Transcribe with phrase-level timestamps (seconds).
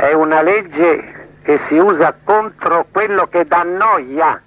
[0.00, 4.42] è una legge che si usa contro quello che dà noia.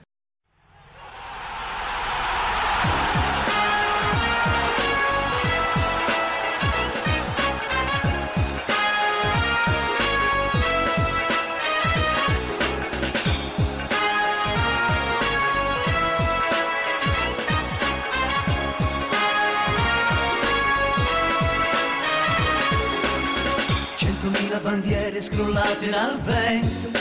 [24.73, 26.97] Bandiere scrollate dal vento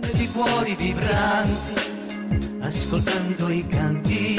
[0.00, 1.80] e di cuori vibranti,
[2.60, 4.38] ascoltando i canti.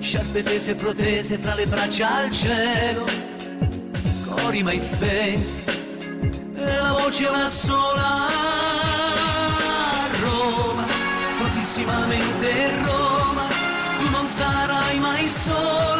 [0.00, 3.06] Sciarpe tese e protese fra le braccia al cielo,
[4.26, 5.62] cori mai spenti,
[6.56, 8.26] e la voce una sola.
[10.22, 10.82] Roma,
[11.38, 13.46] fortissimamente Roma,
[14.00, 15.91] tu non sarai mai sola,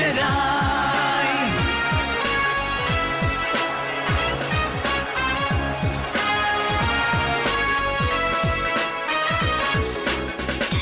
[0.00, 1.28] vincerai.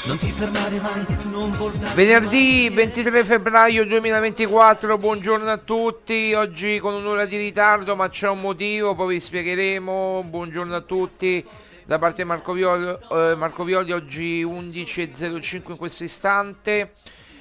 [0.06, 6.94] Non ti fermare mai, non voltare Venerdì 23 febbraio 2024, buongiorno a tutti, oggi con
[6.94, 11.44] un'ora di ritardo ma c'è un motivo, poi vi spiegheremo, buongiorno a tutti.
[11.84, 16.92] Da parte di Marco Violi, eh, Marco Violi oggi 11.05 in questo istante,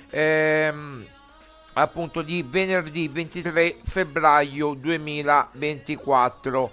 [0.09, 1.05] ehm,
[1.81, 6.71] appunto di venerdì 23 febbraio 2024.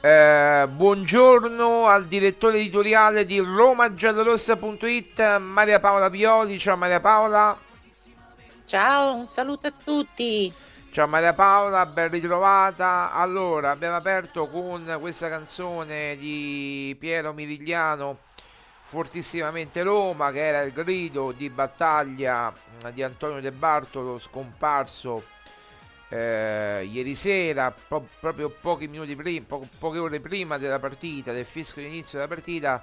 [0.00, 6.58] Eh, buongiorno al direttore editoriale di romagiallorossa.it Maria Paola Violi.
[6.58, 7.58] Ciao Maria Paola.
[8.66, 10.52] Ciao, un saluto a tutti.
[10.90, 13.10] Ciao Maria Paola, ben ritrovata.
[13.12, 18.18] Allora, abbiamo aperto con questa canzone di Piero Mirigliano
[18.84, 22.52] fortissimamente Roma, che era il grido di battaglia
[22.90, 25.22] di Antonio De Bartolo, scomparso
[26.08, 31.46] eh, ieri sera, po- proprio pochi minuti prima, po- poche ore prima della partita, del
[31.46, 32.82] fischio di inizio della partita,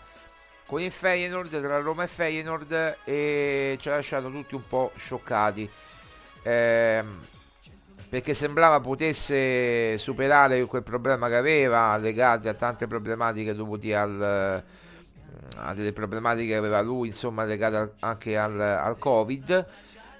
[0.65, 5.69] con il Feyenoord, tra Roma e Feyenoord, e ci ha lasciato tutti un po' scioccati.
[6.41, 7.03] Eh,
[8.09, 14.63] perché sembrava potesse superare quel problema che aveva legato a tante problematiche dovute al,
[15.57, 19.65] a delle problematiche che aveva lui insomma legate anche al, al covid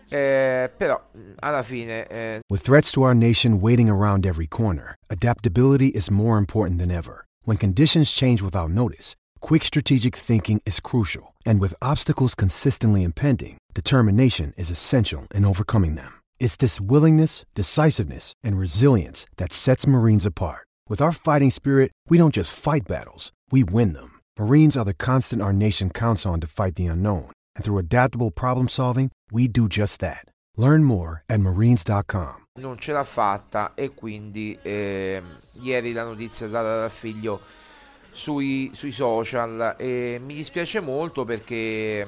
[0.10, 1.02] eh, però
[1.40, 2.40] alla fine eh...
[2.52, 7.26] with threats to our nation waiting around every corner adaptability is more important than ever
[7.46, 13.58] when conditions change without notice quick strategic thinking is crucial and with obstacles consistently impending
[13.74, 20.26] determination is essential in overcoming them It's this willingness, decisiveness, and resilience that sets Marines
[20.26, 20.66] apart.
[20.88, 24.19] With our fighting spirit, we don't just fight battles, we win them.
[24.39, 27.30] Marines are the constant our nation counts on to fight the unknown.
[27.57, 30.24] And through adaptable problem solving, we do just that.
[30.56, 32.45] Learn more at marines.com.
[32.62, 35.21] Non ce l'ha fatta e quindi eh,
[35.59, 37.41] ieri la notizia data dal figlio
[38.12, 42.07] sui, sui social e mi dispiace molto perché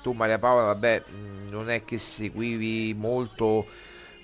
[0.00, 1.02] tu Maria Paola, vabbè,
[1.50, 3.66] non è che seguivi molto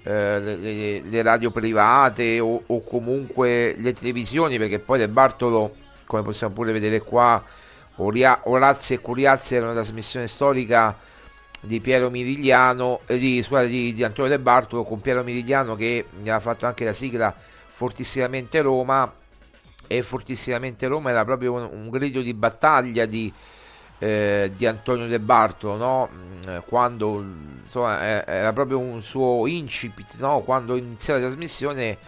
[0.04, 6.22] eh, le, le, radio private o, o, comunque le televisioni, perché poi del Bartolo, come
[6.22, 7.40] possiamo pure vedere qua,
[7.94, 10.96] Orazio e Curiazzi era una trasmissione storica
[11.60, 16.06] di Piero Mirigliano, eh, di, scusate, di, di Antonio Del Bartolo con Piero Mirigliano che
[16.18, 17.32] aveva fatto anche la sigla
[17.68, 19.12] Fortissimamente Roma
[19.86, 23.32] e Fortissimamente Roma era proprio un, un grido di battaglia di
[24.02, 26.08] eh, di Antonio De Bartolo, no?
[26.10, 27.22] Mm, quando
[27.62, 30.40] insomma, era proprio un suo incipit, no?
[30.40, 31.98] quando iniziò la trasmissione,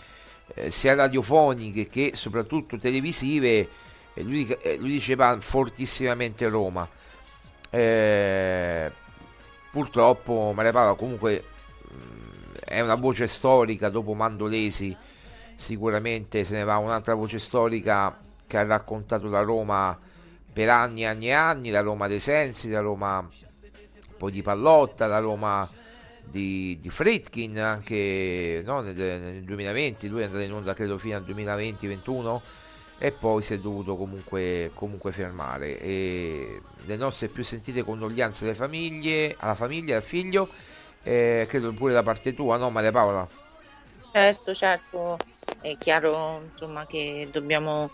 [0.54, 3.68] eh, sia radiofoniche che soprattutto televisive,
[4.14, 6.88] eh, lui, eh, lui, diceva fortissimamente Roma.
[7.70, 8.92] Eh,
[9.70, 11.44] purtroppo Paola comunque
[11.88, 14.94] mh, mm, è una voce storica dopo Mandolesi
[15.54, 16.76] sicuramente se ne va.
[16.76, 19.98] Un'altra voce storica che ha raccontato la Roma
[20.52, 23.26] per anni e anni e anni, la Roma dei Sensi, la Roma
[24.18, 25.68] poi di Pallotta, la Roma
[26.22, 31.16] di, di Fritkin anche no, nel, nel, 2020, lui è andato in onda credo fino
[31.16, 32.40] al 2020-21
[33.04, 35.80] e poi si è dovuto comunque, comunque fermare.
[35.80, 40.48] E le nostre più sentite condoglianze alle famiglie, alla famiglia, al figlio,
[41.02, 43.26] eh, credo pure da parte tua, no Maria Paola?
[44.12, 45.18] Certo, certo,
[45.60, 47.90] è chiaro insomma, che dobbiamo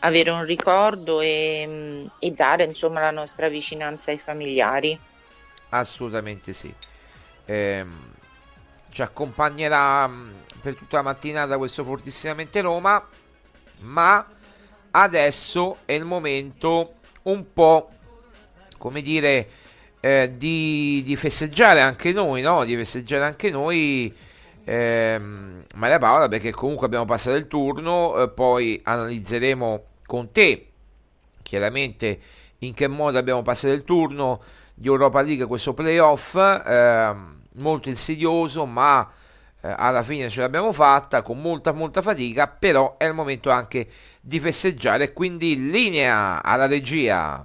[0.00, 4.98] avere un ricordo e, mm, e, dare insomma, la nostra vicinanza ai familiari.
[5.68, 6.74] Assolutamente sì.
[7.44, 7.86] Eh,
[8.90, 10.30] ci accompagnerà mm,
[10.60, 13.06] per tutta la mattinata questo fortissimamente Roma,
[13.82, 14.26] ma
[14.90, 17.90] adesso è il momento un po'
[18.78, 19.48] come dire
[20.00, 22.64] eh, di, di festeggiare anche noi, no?
[22.64, 24.14] Di festeggiare anche noi
[24.64, 30.66] ehm, Maria Paola perché comunque abbiamo passato il turno, eh, poi analizzeremo con te
[31.42, 32.20] chiaramente
[32.58, 34.40] in che modo abbiamo passato il turno
[34.74, 37.14] di Europa League questo playoff eh,
[37.54, 39.10] molto insidioso ma
[39.60, 43.88] alla fine ce l'abbiamo fatta con molta molta fatica però è il momento anche
[44.20, 47.44] di festeggiare quindi linea alla regia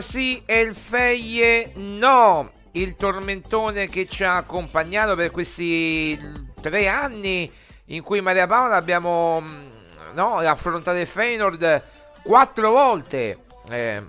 [0.00, 2.50] sì e il Feie no.
[2.72, 6.18] Il tormentone che ci ha accompagnato per questi
[6.60, 7.50] tre anni
[7.86, 9.68] in cui Maria Paola abbiamo mm,
[10.14, 11.82] no, affrontato il Feyenoord
[12.22, 13.38] quattro volte.
[13.68, 14.02] Eh,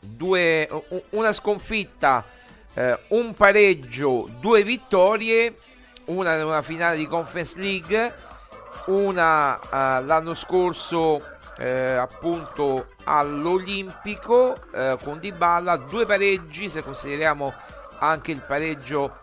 [0.00, 0.68] due,
[1.10, 2.24] una sconfitta
[2.74, 5.56] eh, un pareggio, due vittorie,
[6.06, 8.14] una nella finale di Conference League,
[8.86, 11.20] una eh, l'anno scorso
[11.58, 17.52] eh, appunto all'Olimpico eh, con Dybala, due pareggi se consideriamo
[17.98, 19.20] anche il pareggio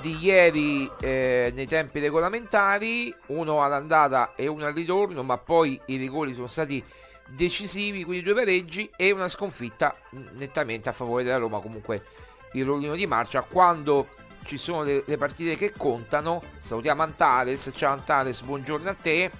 [0.00, 5.96] di ieri eh, nei tempi regolamentari, uno all'andata e uno al ritorno, ma poi i
[5.96, 6.82] rigori sono stati
[7.28, 9.94] decisivi, quindi due pareggi e una sconfitta
[10.34, 12.04] nettamente a favore della Roma, comunque
[12.52, 14.08] il rollino di marcia quando
[14.44, 16.42] ci sono le, le partite che contano.
[16.62, 19.30] Salutiamo Antares, ciao Antares, buongiorno a te.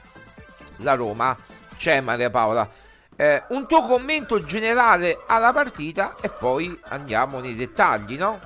[0.79, 1.37] La Roma
[1.77, 2.69] c'è Maria Paola.
[3.17, 8.39] Eh, un tuo commento generale alla partita e poi andiamo nei dettagli, no?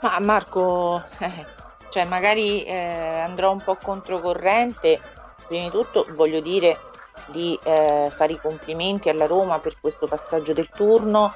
[0.00, 1.46] Ma Marco, eh,
[1.88, 5.00] cioè magari eh, andrò un po' controcorrente.
[5.46, 6.78] Prima di tutto voglio dire
[7.26, 11.34] di eh, fare i complimenti alla Roma per questo passaggio del turno.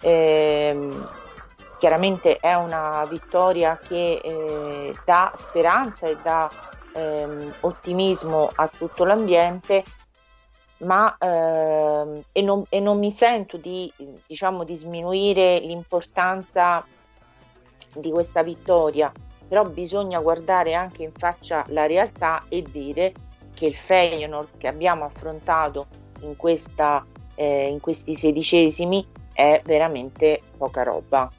[0.00, 1.08] Ehm,
[1.78, 6.50] chiaramente è una vittoria che eh, dà speranza e dà
[6.92, 9.84] ehm, ottimismo a tutto l'ambiente
[10.80, 13.92] ma ehm, e, non, e, non, mi sento di,
[14.26, 16.84] diciamo, di sminuire l'importanza
[17.94, 19.12] di questa vittoria,
[19.48, 23.12] però bisogna guardare anche in faccia la realtà e dire
[23.52, 25.86] che il Feyenoord che abbiamo affrontato
[26.20, 27.04] in, questa,
[27.34, 31.30] eh, in questi sedicesimi è veramente poca roba.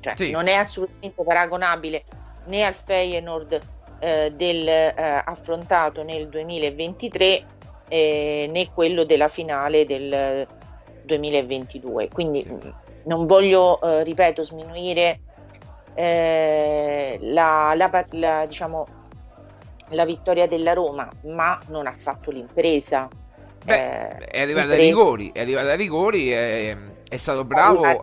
[0.00, 0.30] Cioè, sì.
[0.30, 2.04] non è assolutamente paragonabile
[2.46, 7.44] né al Feyenoord eh, del, eh, affrontato nel 2023
[7.88, 10.46] eh, né quello della finale del
[11.04, 12.08] 2022.
[12.08, 12.72] Quindi sì.
[13.04, 15.20] non voglio, eh, ripeto, sminuire
[15.94, 18.86] eh, la, la, la, diciamo,
[19.90, 23.08] la vittoria della Roma, ma non ha fatto l'impresa.
[23.64, 26.76] Beh, eh, è arrivata ai rigori, è arrivata ai rigori, è,
[27.08, 28.00] è stato bravo,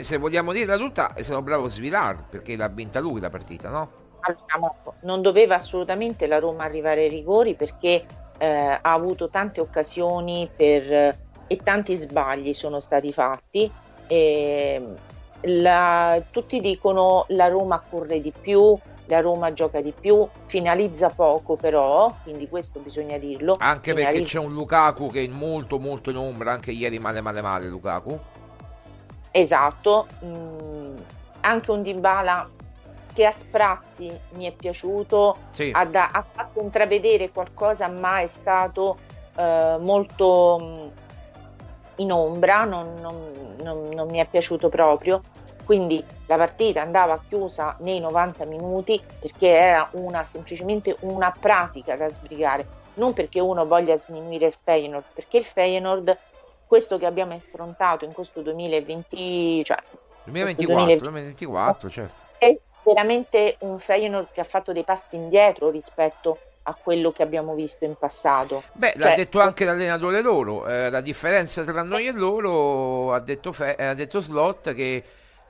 [0.00, 4.02] se vogliamo dirla tutta, è stato bravo Svilar perché l'ha vinta lui la partita, no?
[4.26, 8.06] Allora, non doveva assolutamente la Roma arrivare ai rigori perché
[8.38, 13.70] eh, ha avuto tante occasioni per, e tanti sbagli sono stati fatti.
[14.06, 14.82] E,
[15.46, 21.56] la, tutti dicono la Roma corre di più, la Roma gioca di più, finalizza poco
[21.56, 23.56] però, quindi questo bisogna dirlo.
[23.58, 24.18] Anche finalizza...
[24.18, 27.66] perché c'è un Lukaku che è molto molto in ombra, anche ieri male male male
[27.68, 28.18] Lukaku.
[29.30, 30.96] Esatto, mm,
[31.40, 32.48] anche un Dybala
[33.14, 35.70] che a sprazzi mi è piaciuto, sì.
[35.72, 38.98] ha, da, ha, fatto intravedere qualcosa ma è stato
[39.36, 40.92] eh, molto
[41.96, 45.22] in ombra, non, non, non, non mi è piaciuto proprio
[45.64, 52.10] quindi la partita andava chiusa nei 90 minuti perché era una, semplicemente una pratica da
[52.10, 56.16] sbrigare, non perché uno voglia sminuire il Feyenoord, perché il Feyenoord,
[56.66, 59.78] questo che abbiamo affrontato in questo 2020, cioè
[60.24, 62.22] 2024, 2024 certo.
[62.84, 67.84] Veramente un Feyenoord che ha fatto dei passi indietro rispetto a quello che abbiamo visto
[67.84, 68.62] in passato.
[68.72, 73.20] Beh, cioè, l'ha detto anche l'allenatore loro, eh, la differenza tra noi e loro, ha
[73.20, 75.02] detto, Fe- ha detto Slot che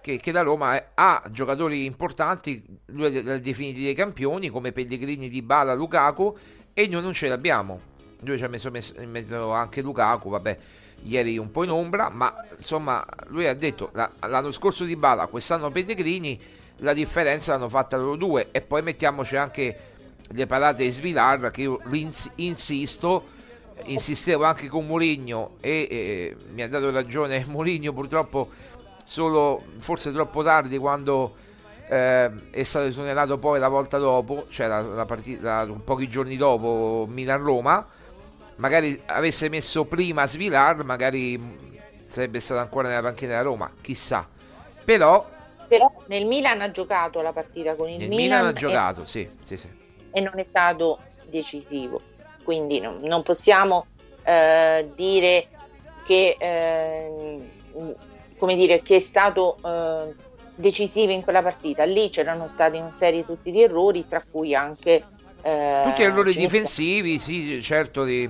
[0.05, 5.31] che, che la Roma ha giocatori importanti, lui li ha definiti dei campioni come Pellegrini,
[5.31, 6.37] Di Bala, Lukaku
[6.75, 7.81] e noi non ce l'abbiamo.
[8.21, 10.59] Lui ci ha messo, messo in mezzo anche Lukaku, vabbè,
[11.05, 15.27] ieri un po' in ombra, ma insomma lui ha detto la, l'anno scorso Di Bala,
[15.27, 16.39] quest'anno Pellegrini,
[16.79, 19.79] la differenza l'hanno fatta loro due e poi mettiamoci anche
[20.27, 23.33] le parate di Svilar che io ins- insisto
[23.85, 28.51] insistevo anche con Mourinho e, e mi ha dato ragione Mourinho purtroppo
[29.05, 31.35] solo forse troppo tardi quando
[31.87, 37.07] eh, è stato esonerato poi la volta dopo, cioè la, la partita pochi giorni dopo
[37.09, 37.87] Milan-Roma.
[38.57, 41.41] Magari avesse messo prima Svilar, magari
[42.07, 44.27] sarebbe stato ancora nella panchina della Roma, chissà.
[44.85, 45.29] Però,
[45.67, 48.25] Però nel Milan ha giocato la partita con il nel Milan.
[48.25, 49.69] Milan ha giocato, e, sì, sì, sì.
[50.11, 52.01] E non è stato decisivo.
[52.43, 53.87] Quindi no, non possiamo
[54.23, 55.49] eh, dire
[56.05, 57.41] che eh,
[58.37, 60.15] come dire, che è stato eh,
[60.55, 61.85] decisivo in quella partita.
[61.85, 65.05] Lì c'erano stati una serie tutti di errori, tra cui anche...
[65.43, 68.29] Eh, tutti errori difensivi, sì, certo, di,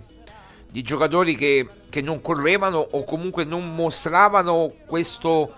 [0.68, 5.52] di giocatori che, che, non correvano o comunque non mostravano questo,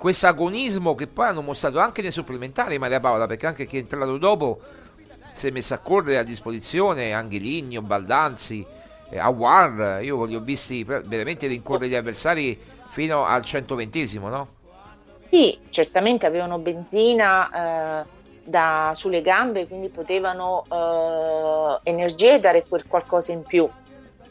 [0.00, 3.80] questo agonismo che poi hanno mostrato anche nei supplementari Maria Paola, perché anche chi è
[3.80, 4.58] entrato dopo
[5.34, 8.64] si è messo a correre a disposizione, Angeligno, Baldanzi,
[9.10, 14.48] eh, Awar, io li ho visti veramente rincorrere gli avversari fino al 120 no?
[15.28, 18.04] Sì, certamente avevano benzina eh,
[18.42, 20.64] da, sulle gambe, quindi potevano
[21.84, 23.68] eh, energia e dare quel qualcosa in più.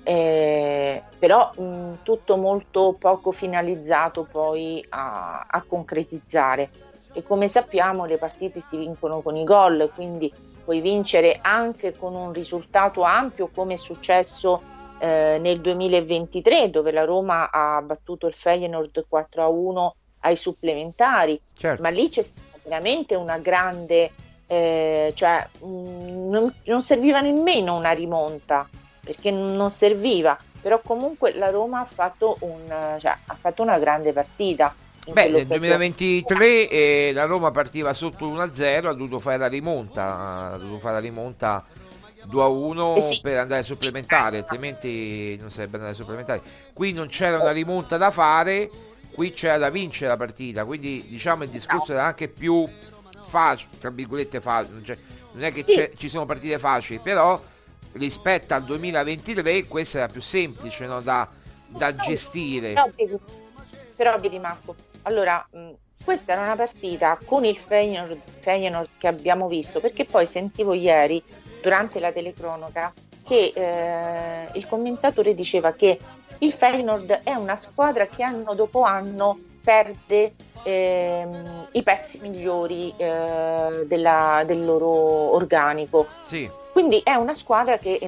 [0.04, 6.70] Eh, però mh, tutto molto poco finalizzato poi a, a, concretizzare.
[7.14, 10.32] E come sappiamo le partite si vincono con i gol, quindi
[10.64, 14.62] puoi vincere anche con un risultato ampio come è successo
[15.00, 21.40] eh, nel 2023 dove la Roma ha battuto il Feyenoord 4 a 1 ai supplementari,
[21.56, 21.82] certo.
[21.82, 24.12] ma lì c'è stata veramente una grande,
[24.46, 28.68] eh, cioè mh, non, non serviva nemmeno una rimonta
[29.10, 32.68] perché non serviva, però comunque la Roma ha fatto, un,
[33.00, 34.72] cioè, ha fatto una grande partita.
[35.12, 40.58] Beh, nel 2023 eh, la Roma partiva sotto 1-0, ha dovuto fare la rimonta, ha
[40.58, 41.66] dovuto fare la rimonta
[42.32, 43.22] 2-1 eh sì.
[43.22, 46.42] per andare ai supplementari, altrimenti non sarebbe andare ai supplementari.
[46.72, 48.70] Qui non c'era una rimonta da fare,
[49.12, 52.70] qui c'era da vincere la partita, quindi diciamo il discorso era anche più
[53.24, 54.98] facile, tra virgolette facile, cioè,
[55.32, 57.42] non è che ci sono partite facili, però
[57.94, 61.02] rispetto al 2023 questa era più semplice no?
[61.02, 61.28] da,
[61.68, 62.74] da gestire.
[62.74, 63.18] Però vedi,
[63.96, 65.72] però vedi Marco, allora mh,
[66.04, 71.22] questa era una partita con il Feyenoord, Feyenoord, che abbiamo visto, perché poi sentivo ieri
[71.62, 72.94] durante la telecronaca
[73.26, 76.00] che eh, il commentatore diceva che
[76.40, 83.86] il Feyenoord è una squadra che anno dopo anno perde ehm, i pezzi migliori eh,
[83.86, 86.08] della, del loro organico.
[86.24, 86.50] Sì.
[86.80, 88.00] Quindi è una squadra che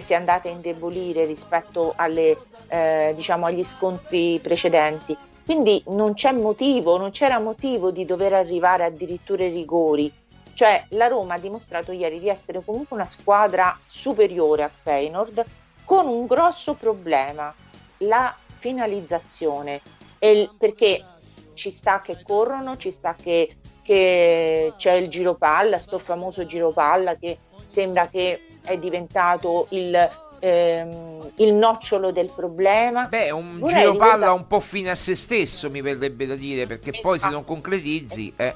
[0.00, 2.38] si è andata a indebolire rispetto alle,
[2.68, 5.14] eh, diciamo, agli scontri precedenti.
[5.44, 10.10] Quindi non c'è motivo, non c'era motivo di dover arrivare addirittura ai rigori.
[10.54, 15.44] Cioè la Roma ha dimostrato ieri di essere comunque una squadra superiore a Feyenoord
[15.84, 17.54] con un grosso problema,
[17.98, 19.82] la finalizzazione.
[20.20, 21.04] Il, perché
[21.52, 26.70] ci sta che corrono, ci sta che, che c'è il giro palla, sto famoso giro
[26.70, 27.40] palla che
[27.78, 33.06] sembra che è diventato il, ehm, il nocciolo del problema.
[33.06, 34.32] Beh, un Vorrei giro palla ricordare...
[34.32, 37.08] un po' fine a se stesso, mi verrebbe da dire, perché esatto.
[37.08, 38.32] poi se non concretizzi...
[38.34, 38.54] Eh.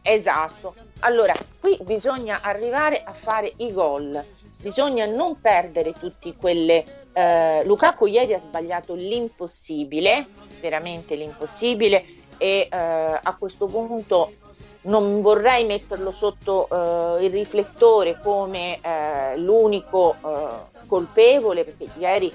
[0.00, 0.74] Esatto.
[1.00, 4.24] Allora, qui bisogna arrivare a fare i gol,
[4.60, 7.00] bisogna non perdere tutti quelle...
[7.12, 10.24] Eh, Lukaku ieri ha sbagliato l'impossibile,
[10.60, 12.04] veramente l'impossibile,
[12.38, 14.32] e eh, a questo punto
[14.82, 22.32] non vorrei metterlo sotto uh, il riflettore come uh, l'unico uh, colpevole, perché ieri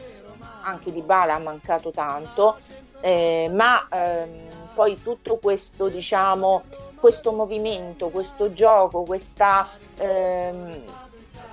[0.62, 2.58] anche Di Bala ha mancato tanto,
[3.00, 4.30] eh, ma ehm,
[4.74, 6.64] poi tutto questo, diciamo,
[6.96, 9.68] questo movimento, questo gioco, questa...
[9.98, 10.84] Ehm,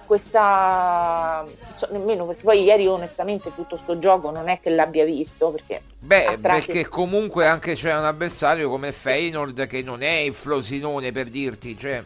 [0.07, 1.45] questa
[1.77, 5.83] so, nemmeno perché poi ieri onestamente tutto sto gioco non è che l'abbia visto perché
[5.99, 11.29] beh perché comunque anche c'è un avversario come Feyenoord che non è il Frosinone per
[11.29, 12.03] dirti cioè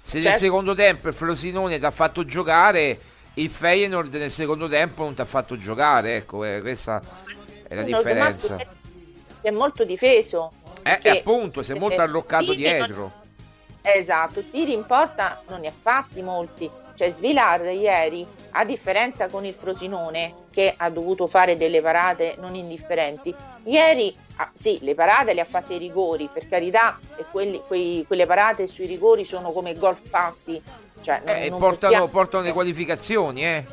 [0.00, 0.28] se certo.
[0.28, 2.98] nel secondo tempo il Frosinone ti ha fatto giocare
[3.34, 7.02] il Feyenoord nel secondo tempo non ti ha fatto giocare ecco eh, questa
[7.68, 8.56] è la differenza.
[9.40, 10.50] è molto difeso
[10.82, 12.96] eh, e appunto si è molto arroccato dietro.
[12.96, 13.12] Non...
[13.82, 19.44] esatto tiri in porta non ne ha fatti molti cioè Svilar ieri, a differenza con
[19.44, 23.32] il Frosinone, che ha dovuto fare delle parate non indifferenti,
[23.64, 28.04] ieri ah, sì, le parate le ha fatte i rigori, per carità, e quelli, quei,
[28.06, 30.60] quelle parate sui rigori sono come gol fatti.
[31.00, 32.08] Cioè, non, eh, non portano, possiamo...
[32.08, 33.64] portano le qualificazioni, eh.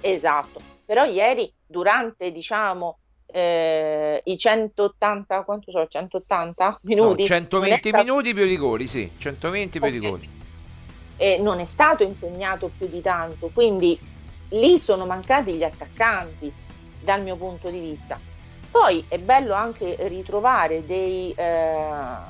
[0.00, 8.04] Esatto, però ieri durante diciamo eh, i 180 quanto so 180 minuti no, 120 stato...
[8.04, 9.98] minuti più rigori sì 120 più okay.
[9.98, 10.30] rigori
[11.16, 13.98] e non è stato impegnato più di tanto, quindi
[14.50, 16.52] lì sono mancati gli attaccanti
[17.00, 18.18] dal mio punto di vista.
[18.70, 21.84] Poi è bello anche ritrovare dei, eh,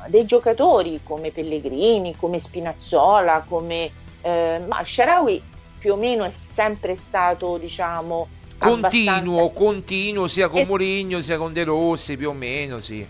[0.09, 5.42] dei giocatori come Pellegrini, come Spinazzola, come eh, ma Sharawi
[5.79, 9.53] più o meno è sempre stato, diciamo, continuo, abbastanza...
[9.53, 10.66] continuo sia con e...
[10.66, 13.07] Mourinho sia con De Rossi, più o meno, sì.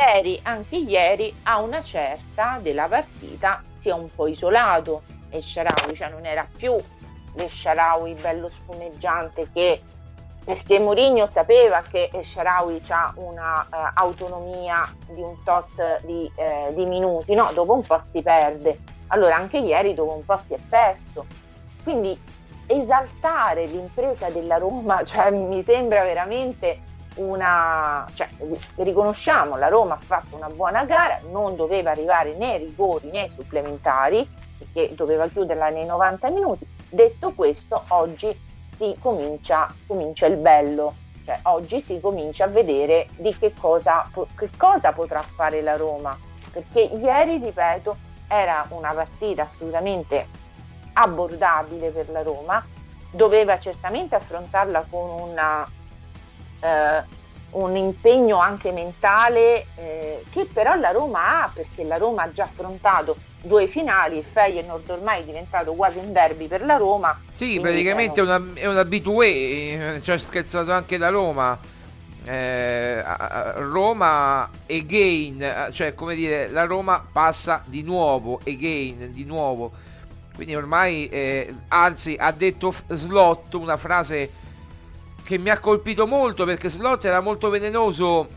[0.00, 5.94] Ieri, anche ieri, a una certa della partita si è un po' isolato e Sharawi,
[5.94, 6.74] cioè non era più
[7.34, 9.82] il Sharawi bello spumeggiante che
[10.42, 16.86] perché Mourinho sapeva che Sharawi ha una uh, autonomia di un tot di, eh, di,
[16.86, 17.50] minuti, no?
[17.52, 18.78] Dopo un po' si perde.
[19.08, 21.26] Allora anche ieri dopo un po' si è perso.
[21.82, 22.18] Quindi
[22.66, 26.80] esaltare l'impresa della Roma, cioè mi sembra veramente
[27.20, 28.28] una, cioè,
[28.76, 34.28] riconosciamo la Roma ha fatto una buona gara, non doveva arrivare né rigori né supplementari,
[34.58, 36.66] perché doveva chiuderla nei 90 minuti.
[36.88, 43.36] Detto questo, oggi si comincia, comincia il bello, cioè oggi si comincia a vedere di
[43.36, 46.16] che cosa, che cosa potrà fare la Roma,
[46.50, 50.26] perché ieri, ripeto, era una partita assolutamente
[50.94, 52.64] abbordabile per la Roma.
[53.12, 55.66] Doveva certamente affrontarla con una,
[56.60, 57.02] eh,
[57.50, 62.44] un impegno anche mentale eh, che però la Roma ha perché la Roma ha già
[62.44, 67.18] affrontato due finali, il Feyenoord ormai è diventato quasi un derby per la Roma.
[67.32, 71.58] Sì, praticamente è, una, è un abitué, ci ha scherzato anche da Roma.
[72.22, 73.02] Eh,
[73.54, 79.72] Roma again, cioè come dire, la Roma passa di nuovo, again, di nuovo.
[80.34, 84.30] Quindi ormai, eh, anzi, ha detto Slot una frase
[85.22, 88.28] che mi ha colpito molto perché Slot era molto velenoso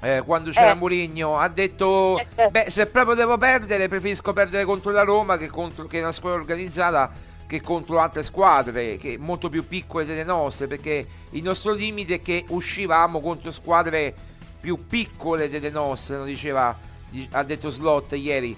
[0.00, 0.74] eh, quando c'era eh.
[0.74, 2.50] Mourinho ha detto eh, eh.
[2.50, 6.12] beh se proprio devo perdere preferisco perdere contro la Roma che, contro, che è una
[6.12, 7.10] squadra organizzata
[7.46, 12.20] che contro altre squadre che molto più piccole delle nostre perché il nostro limite è
[12.20, 14.14] che uscivamo contro squadre
[14.60, 16.76] più piccole delle nostre lo diceva
[17.30, 18.56] ha detto Slot ieri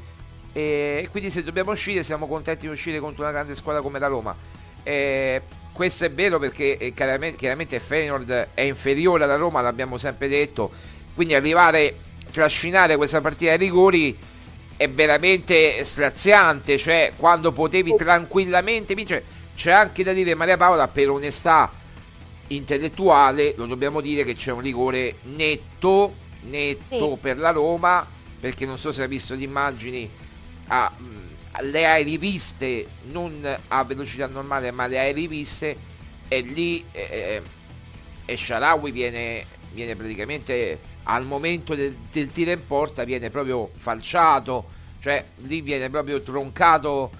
[0.52, 4.06] e quindi se dobbiamo uscire siamo contenti di uscire contro una grande squadra come la
[4.06, 4.34] Roma
[4.82, 5.42] e
[5.76, 10.70] questo è vero perché eh, chiaramente, chiaramente Feyenoord è inferiore alla Roma l'abbiamo sempre detto.
[11.14, 11.98] Quindi arrivare,
[12.32, 14.16] trascinare questa partita ai rigori
[14.74, 19.22] è veramente straziante, cioè quando potevi tranquillamente vincere,
[19.54, 21.70] c'è anche da dire Maria Paola per onestà
[22.48, 27.18] intellettuale, lo dobbiamo dire che c'è un rigore netto, netto sì.
[27.20, 28.08] per la Roma,
[28.40, 30.10] perché non so se hai visto le immagini,
[30.68, 30.90] ah,
[31.62, 35.94] le hai riviste, non a velocità normale, ma le hai riviste
[36.28, 37.42] e lì eh,
[38.24, 44.66] e Sharawi viene, viene praticamente al momento del, del tiro in porta viene proprio falciato,
[44.98, 47.10] cioè lì viene proprio troncato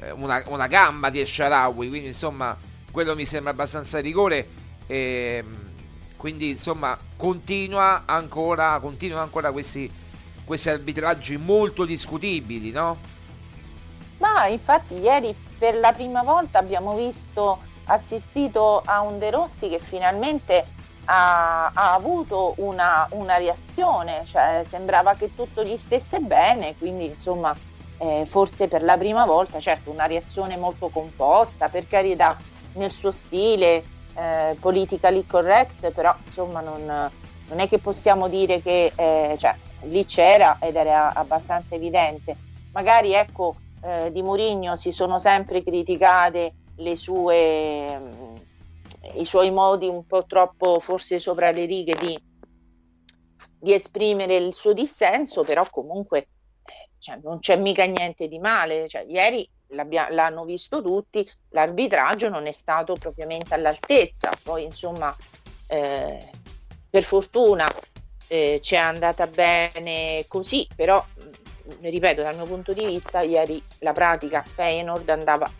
[0.00, 2.56] eh, una, una, gamba di Esharawi, quindi insomma
[2.90, 4.48] quello mi sembra abbastanza rigore.
[4.86, 5.44] E,
[6.16, 9.90] quindi insomma continua ancora, continua ancora questi,
[10.44, 12.96] questi arbitraggi molto discutibili, no?
[14.22, 19.80] Ma infatti ieri per la prima volta abbiamo visto assistito a un De Rossi che
[19.80, 20.64] finalmente
[21.06, 27.52] ha, ha avuto una, una, reazione, cioè sembrava che tutto gli stesse bene, quindi insomma
[27.98, 32.36] eh, forse per la prima volta, certo una reazione molto composta, per carità
[32.74, 33.82] nel suo stile,
[34.14, 40.04] eh, politically correct, però insomma non, non, è che possiamo dire che eh, cioè, lì
[40.04, 42.36] c'era ed era abbastanza evidente.
[42.70, 46.54] Magari ecco eh, di Mourinho si sono sempre criticate
[46.94, 48.00] sue
[49.14, 52.18] i suoi modi un po' troppo forse sopra le righe di,
[53.58, 56.18] di esprimere il suo dissenso, però comunque
[56.64, 58.88] eh, cioè, non c'è mica niente di male.
[58.88, 65.14] Cioè, ieri l'hanno visto tutti, l'arbitraggio non è stato propriamente all'altezza, poi insomma
[65.68, 66.30] eh,
[66.88, 67.66] per fortuna
[68.28, 71.04] eh, ci è andata bene così, però
[71.80, 75.50] ripeto dal mio punto di vista ieri la pratica Feyenoord andava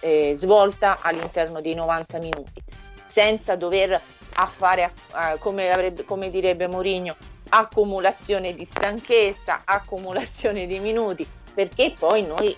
[0.00, 2.62] eh, svolta all'interno dei 90 minuti,
[3.06, 4.00] senza dover
[4.46, 7.16] fare, eh, come, avrebbe, come direbbe Mourinho,
[7.48, 12.56] accumulazione di stanchezza, accumulazione di minuti, perché poi noi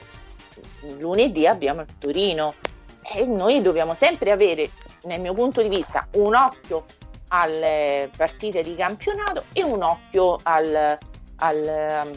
[0.98, 2.54] lunedì abbiamo il Torino
[3.02, 4.70] e noi dobbiamo sempre avere,
[5.04, 6.84] nel mio punto di vista, un occhio
[7.28, 10.98] alle partite di campionato e un occhio al,
[11.36, 12.10] al,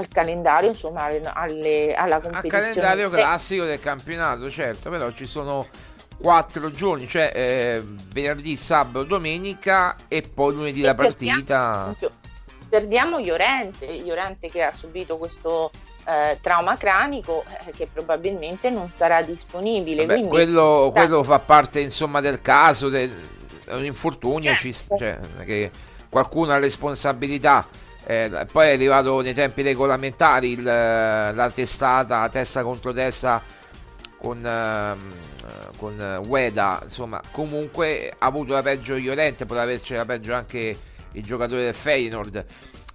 [0.00, 2.66] al calendario, insomma, alle, alla competizione.
[2.66, 5.66] Al calendario classico del campionato, certo, però ci sono
[6.20, 7.82] quattro giorni, cioè eh,
[8.12, 11.94] venerdì, sabato, domenica e poi lunedì e la partita.
[11.98, 12.14] Perdiamo,
[12.68, 15.70] perdiamo Iorente, Iorente che ha subito questo
[16.04, 20.06] eh, trauma cranico eh, che probabilmente non sarà disponibile.
[20.06, 23.12] Vabbè, quindi, quello, quello, fa parte insomma del caso, del,
[23.68, 24.60] un infortunio, certo.
[24.60, 25.70] ci, cioè, che
[26.08, 27.66] qualcuno ha responsabilità
[28.06, 33.42] eh, poi è arrivato nei tempi regolamentari il, la testata testa contro testa
[34.16, 34.96] con, eh,
[35.76, 36.80] con Ueda.
[36.82, 40.78] Insomma, comunque ha avuto la peggio Llorente, poteva averci la peggio anche
[41.12, 42.44] il giocatore del Feyenoord.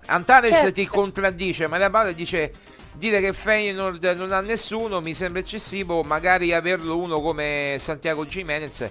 [0.07, 0.71] Antares certo.
[0.71, 2.51] ti contraddice, ma la palla dice
[2.93, 8.89] dire che Feyenoord non ha nessuno mi sembra eccessivo, magari averlo uno come Santiago Jimenez.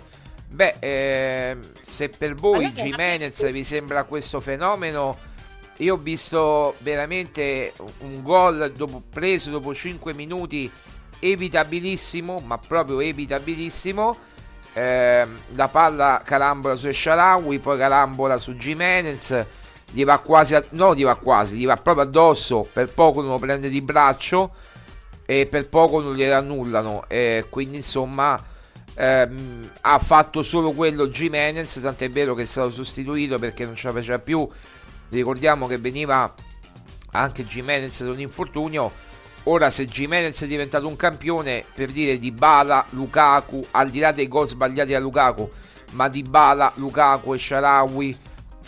[0.48, 5.33] Beh, eh, se per voi Jimenez vi sembra questo fenomeno
[5.78, 10.70] io ho visto veramente un gol dopo, preso dopo 5 minuti
[11.18, 14.16] evitabilissimo, ma proprio evitabilissimo.
[14.72, 19.44] Eh, la palla calambola su Esharawi, poi calambola su Jimenez,
[19.90, 23.30] gli va quasi, a, no, gli va quasi, gli va proprio addosso, per poco non
[23.30, 24.52] lo prende di braccio
[25.26, 27.04] e per poco non glielo annullano.
[27.08, 28.40] Eh, quindi insomma
[28.94, 33.88] ehm, ha fatto solo quello Jimenez, tant'è vero che è stato sostituito perché non ce
[33.88, 34.48] la faceva più
[35.14, 36.33] ricordiamo che veniva
[37.12, 38.92] anche Jimenez da un infortunio.
[39.44, 44.12] Ora se Jimenez è diventato un campione, per dire di Bala, Lukaku, al di là
[44.12, 45.50] dei gol sbagliati a Lukaku,
[45.92, 48.18] ma di Bala, Lukaku e Sharawi,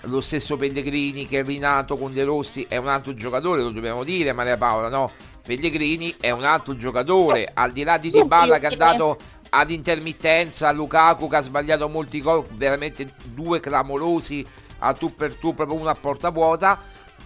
[0.03, 4.05] lo stesso Pellegrini che è rinato con De Rossi, è un altro giocatore, lo dobbiamo
[4.05, 5.11] dire Maria Paola, no?
[5.43, 9.17] Pellegrini è un altro giocatore, al di là di Dybala che è andato
[9.49, 14.45] ad intermittenza, Lukaku che ha sbagliato molti gol, veramente due clamorosi
[14.79, 16.79] a tu per tu, proprio una porta vuota,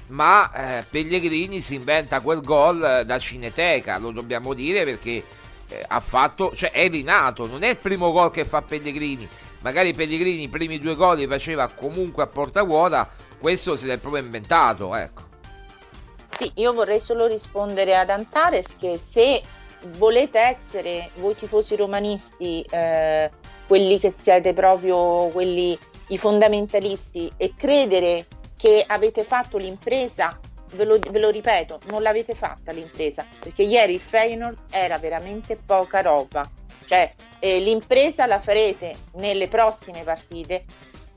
[0.08, 5.24] ma eh, Pellegrini si inventa quel gol eh, da cineteca, lo dobbiamo dire perché
[5.68, 9.28] eh, ha fatto, cioè è rinato, non è il primo gol che fa Pellegrini,
[9.60, 13.08] magari Pellegrini i primi due gol li faceva comunque a porta vuota,
[13.38, 15.28] questo se l'è proprio inventato, ecco.
[16.30, 19.42] Sì, io vorrei solo rispondere ad Antares che se
[19.98, 23.30] volete essere voi tifosi romanisti eh,
[23.66, 25.78] quelli che siete proprio quelli
[26.10, 30.38] i fondamentalisti e credere che avete fatto l'impresa
[30.74, 35.56] ve lo, ve lo, ripeto, non l'avete fatta l'impresa, perché ieri il Feyenoord era veramente
[35.56, 36.48] poca roba.
[36.84, 40.64] Cioè, eh, l'impresa la farete nelle prossime partite,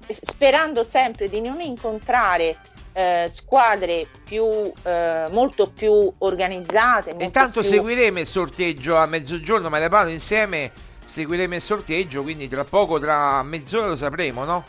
[0.08, 2.58] sperando sempre di non incontrare
[2.94, 7.10] eh, squadre più, eh, molto più organizzate.
[7.10, 7.70] Molto Intanto più...
[7.70, 10.72] seguiremo il sorteggio a mezzogiorno, ma le parlo insieme,
[11.04, 14.66] seguiremo il sorteggio, quindi tra poco, tra mezz'ora lo sapremo, no?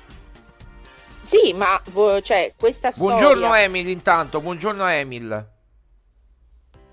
[1.24, 1.80] Sì, ma
[2.22, 3.16] cioè, questa storia...
[3.16, 5.48] Buongiorno Emil intanto, buongiorno Emil.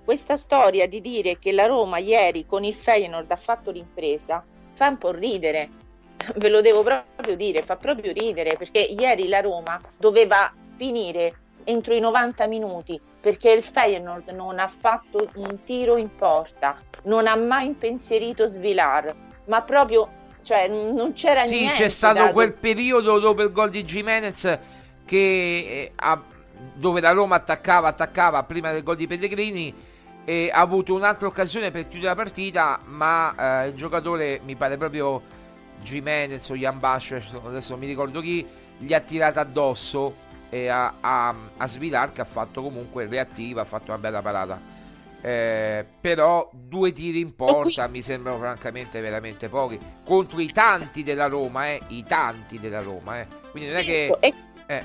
[0.06, 4.42] Questa storia di dire che la Roma ieri con il Feyenoord ha fatto l'impresa
[4.74, 5.70] fa un po' ridere.
[6.38, 11.94] Ve lo devo proprio dire, fa proprio ridere perché ieri la Roma doveva finire entro
[11.94, 17.36] i 90 minuti perché il Feyenoord non ha fatto un tiro in porta, non ha
[17.36, 19.14] mai impensierito Svilar,
[19.46, 20.10] ma proprio
[20.44, 21.76] cioè non c'era sì, niente.
[21.76, 22.32] Sì, c'è stato da...
[22.32, 24.60] quel periodo dopo il gol di Jimenez
[25.06, 26.22] che eh, ha,
[26.74, 29.74] dove la Roma attaccava, attaccava prima del gol di Pellegrini
[30.24, 34.78] e ha avuto un'altra occasione per chiudere la partita, ma eh, il giocatore mi pare
[34.78, 35.22] proprio
[35.82, 38.46] Jimenez o Jan Bash, adesso non mi ricordo chi,
[38.78, 43.66] gli ha tirato addosso e a, a, a Svilar che ha fatto comunque reattiva, ha
[43.66, 44.71] fatto una bella parata.
[45.24, 51.28] Eh, però due tiri in porta mi sembrano francamente veramente pochi contro i tanti della
[51.28, 53.28] Roma, eh, i tanti della Roma, eh.
[53.52, 54.34] quindi non è che è,
[54.66, 54.84] eh.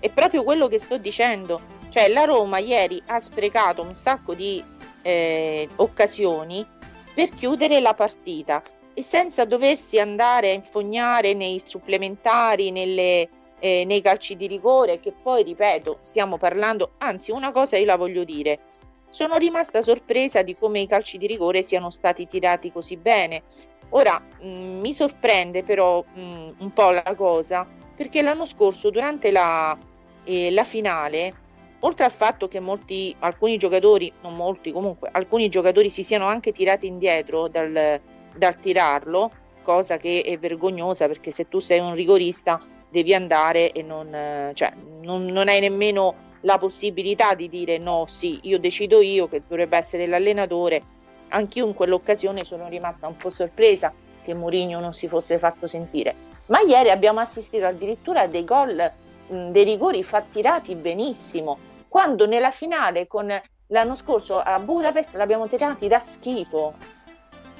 [0.00, 1.80] è proprio quello che sto dicendo.
[1.88, 4.64] Cioè, la Roma ieri ha sprecato un sacco di
[5.02, 6.66] eh, occasioni
[7.14, 8.62] per chiudere la partita
[8.94, 15.12] e senza doversi andare a infognare nei supplementari, nelle, eh, nei calci di rigore, che
[15.12, 18.71] poi ripeto, stiamo parlando, anzi, una cosa io la voglio dire
[19.12, 23.42] sono rimasta sorpresa di come i calci di rigore siano stati tirati così bene.
[23.90, 28.88] Ora mh, mm, mi sorprende però mh, mm, un po' la cosa perché l'anno scorso
[28.88, 29.76] durante la,
[30.24, 31.34] eh, la finale,
[31.80, 36.52] oltre al fatto che molti, alcuni giocatori, non molti comunque, alcuni giocatori si siano anche
[36.52, 38.00] tirati indietro dal,
[38.34, 39.30] dal tirarlo,
[39.62, 44.08] cosa che è vergognosa perché se tu sei un rigorista devi andare e non,
[44.54, 44.72] cioè,
[45.02, 49.76] non, non hai nemmeno la possibilità di dire no, sì, io decido io che dovrebbe
[49.76, 50.82] essere l'allenatore.
[51.28, 56.14] Anch'io in quell'occasione sono rimasta un po' sorpresa che Mourinho non si fosse fatto sentire.
[56.46, 58.90] Ma ieri abbiamo assistito addirittura a dei gol,
[59.28, 63.32] mh, dei rigori fatti tirati benissimo, quando nella finale con
[63.68, 66.74] l'anno scorso a Budapest l'abbiamo tirati da schifo.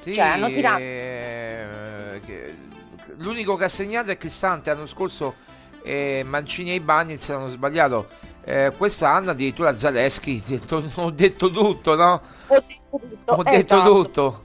[0.01, 0.79] Sì, cioè, hanno tirato...
[0.79, 1.71] Eh,
[3.17, 5.35] l'unico che ha segnato è Cristante l'anno scorso
[5.83, 8.07] eh, Mancini e Ibanez hanno sbagliato
[8.45, 10.43] eh, quest'anno addirittura Zaleschi
[10.95, 12.21] ho detto tutto no?
[12.47, 14.03] ho detto tutto, ho detto esatto.
[14.03, 14.43] tutto.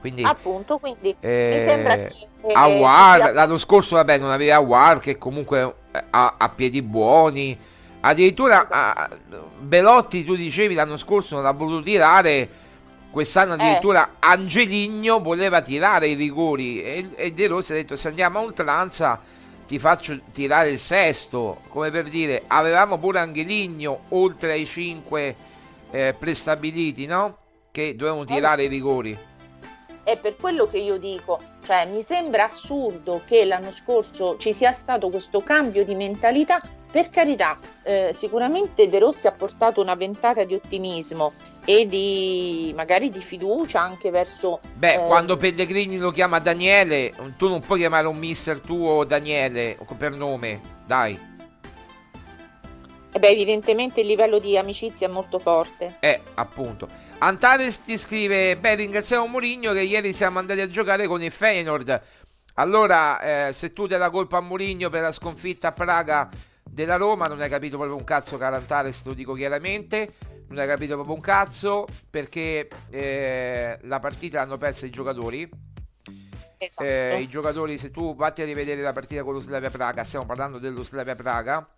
[0.00, 4.98] Quindi, appunto quindi eh, mi sembra che eh, Awar, l'anno scorso vabbè non aveva Awar
[4.98, 5.74] che comunque
[6.10, 7.58] ha, ha piedi buoni
[8.00, 9.08] addirittura a,
[9.58, 12.46] Belotti tu dicevi l'anno scorso non l'ha voluto tirare
[13.10, 14.10] quest'anno addirittura eh.
[14.18, 19.18] Angeligno voleva tirare i rigori e, e De Rossi ha detto se andiamo a oltranza
[19.66, 25.36] ti faccio tirare il sesto, come per dire, avevamo pure Angeligno oltre ai 5
[25.90, 27.38] eh, prestabiliti, no?
[27.70, 29.16] Che dovevano tirare i rigori.
[30.04, 34.72] È per quello che io dico, cioè mi sembra assurdo che l'anno scorso ci sia
[34.72, 36.60] stato questo cambio di mentalità.
[36.92, 41.32] Per carità, eh, sicuramente De Rossi ha portato una ventata di ottimismo
[41.64, 47.48] e di magari di fiducia anche verso beh eh, quando Pellegrini lo chiama Daniele tu
[47.48, 51.32] non puoi chiamare un mister tuo Daniele per nome dai.
[53.16, 55.96] E beh evidentemente il livello di amicizia è molto forte.
[56.00, 56.88] Eh appunto.
[57.18, 62.02] Antares ti scrive beh ringraziamo Mourinho che ieri siamo andati a giocare con il Feyenoord.
[62.54, 66.28] Allora eh, se tu dai la colpa a Mourinho per la sconfitta a Praga
[66.62, 70.12] della Roma non hai capito proprio un cazzo caro Antares lo dico chiaramente
[70.54, 75.50] non hai capito proprio un cazzo perché eh, la partita l'hanno persa i giocatori.
[76.56, 76.86] Esatto.
[76.86, 80.24] Eh, I giocatori, se tu vatti a rivedere la partita con lo Slavia Praga, stiamo
[80.24, 81.68] parlando dello Slavia Praga.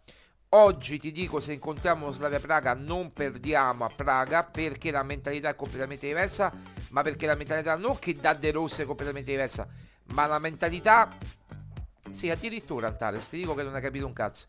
[0.51, 5.49] Oggi ti dico se incontriamo lo Slavia Praga non perdiamo a Praga perché la mentalità
[5.49, 6.53] è completamente diversa,
[6.91, 9.67] ma perché la mentalità non che da De Rossi è completamente diversa,
[10.13, 11.11] ma la mentalità
[12.13, 14.47] sì, addirittura Antares, ti dico che non hai capito un cazzo.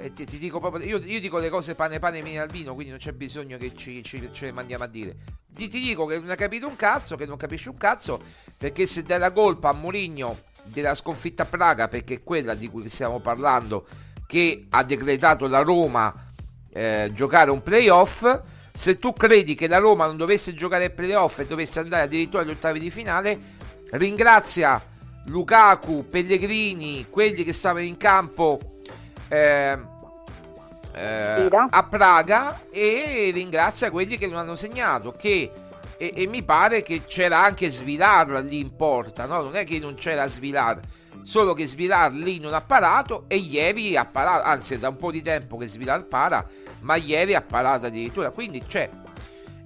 [0.00, 2.74] Eh, ti, ti, dico proprio, io, io, dico le cose pane pane viene al vino,
[2.74, 5.16] quindi non c'è bisogno che ci, ci, ce le mandiamo a dire.
[5.54, 8.20] Ti, ti, dico che non hai capito un cazzo, che non capisci un cazzo,
[8.56, 12.68] perché se dai la colpa a Mourinho della sconfitta a Praga, perché è quella di
[12.68, 13.86] cui stiamo parlando,
[14.26, 16.14] che ha decretato la Roma
[16.70, 18.40] eh, giocare un playoff,
[18.72, 22.42] se tu credi che la Roma non dovesse giocare il playoff e dovesse andare addirittura
[22.42, 23.38] agli ottavi di finale,
[23.92, 24.80] ringrazia
[25.26, 28.77] Lukaku, Pellegrini, quelli che stavano in campo
[29.28, 29.78] eh,
[30.94, 35.50] eh, a Praga e ringrazia quelli che non hanno segnato che
[35.96, 39.42] e, e, mi pare che c'era anche Svilar lì in porta no?
[39.42, 40.80] non è che non c'era Svilar
[41.22, 44.96] solo che Svilar lì non ha parato e ieri ha parato anzi è da un
[44.96, 46.44] po' di tempo che Svilar para
[46.80, 48.88] ma ieri ha parato addirittura quindi c'è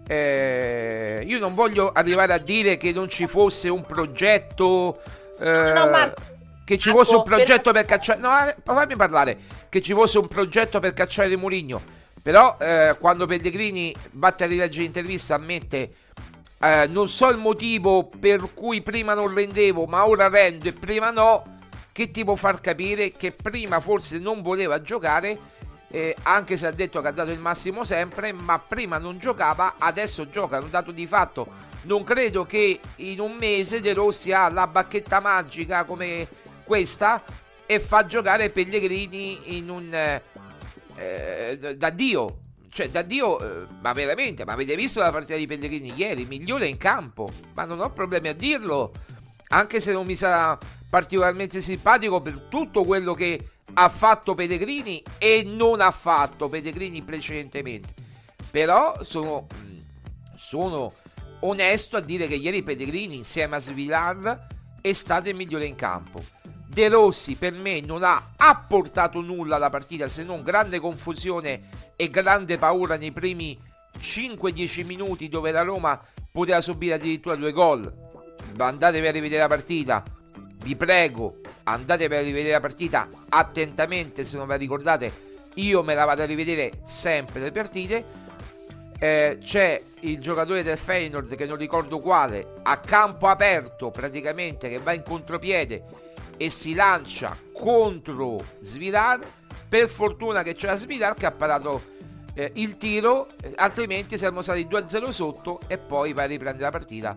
[0.07, 5.01] eh, io non voglio arrivare a dire che non ci fosse un progetto
[5.39, 6.32] eh, no, Marco,
[6.73, 8.19] che ci fosse un progetto per, cacciare.
[8.19, 9.39] No, eh, fammi parlare.
[9.69, 12.01] Che ci fosse un progetto per cacciare Mourinho.
[12.23, 15.93] Però eh, quando Pellegrini batte a rileggere l'intervista ammette
[16.61, 21.11] eh, non so il motivo per cui prima non rendevo, ma ora rendo e prima
[21.11, 21.59] no,
[21.91, 25.37] che ti può far capire che prima forse non voleva giocare,
[25.89, 29.75] eh, anche se ha detto che ha dato il massimo sempre, ma prima non giocava,
[29.79, 34.49] adesso gioca, un dato di fatto non credo che in un mese De Rossi ha
[34.51, 36.29] la bacchetta magica come
[36.65, 37.23] questa
[37.67, 40.23] e fa giocare Pellegrini in un eh,
[40.97, 42.39] eh, da Dio.
[42.69, 46.25] Cioè da Dio eh, ma veramente ma avete visto la partita di Pellegrini ieri?
[46.25, 47.31] Migliore in campo.
[47.55, 48.93] Ma non ho problemi a dirlo
[49.49, 55.43] anche se non mi sarà particolarmente simpatico per tutto quello che ha fatto Pellegrini e
[55.45, 57.95] non ha fatto Pellegrini precedentemente.
[58.51, 59.47] Però sono
[60.35, 60.93] sono
[61.41, 64.47] onesto a dire che ieri Pellegrini insieme a Svilar
[64.81, 66.23] è stato il migliore in campo.
[66.73, 71.61] De Rossi per me non ha apportato nulla alla partita se non grande confusione
[71.97, 73.61] e grande paura nei primi
[74.01, 77.93] 5-10 minuti dove la Roma poteva subire addirittura due gol.
[78.57, 80.03] Andatevi a rivedere la partita,
[80.65, 85.13] vi prego, andatevi a rivedere la partita attentamente se non ve la ricordate.
[85.57, 88.05] Io me la vado a rivedere sempre le partite
[88.99, 94.79] eh, c'è il giocatore del Feyenoord che non ricordo quale a campo aperto praticamente che
[94.79, 95.83] va in contropiede
[96.43, 99.21] e si lancia contro Svilar
[99.69, 101.91] per fortuna che c'era Svilar che ha parato
[102.35, 107.17] eh, il tiro altrimenti saremmo stati 2-0 sotto e poi va a riprendere la partita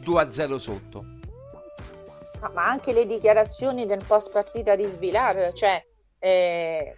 [0.00, 1.04] 2-0 sotto.
[2.54, 5.84] Ma anche le dichiarazioni del post partita di Svilar cioè
[6.20, 6.96] eh,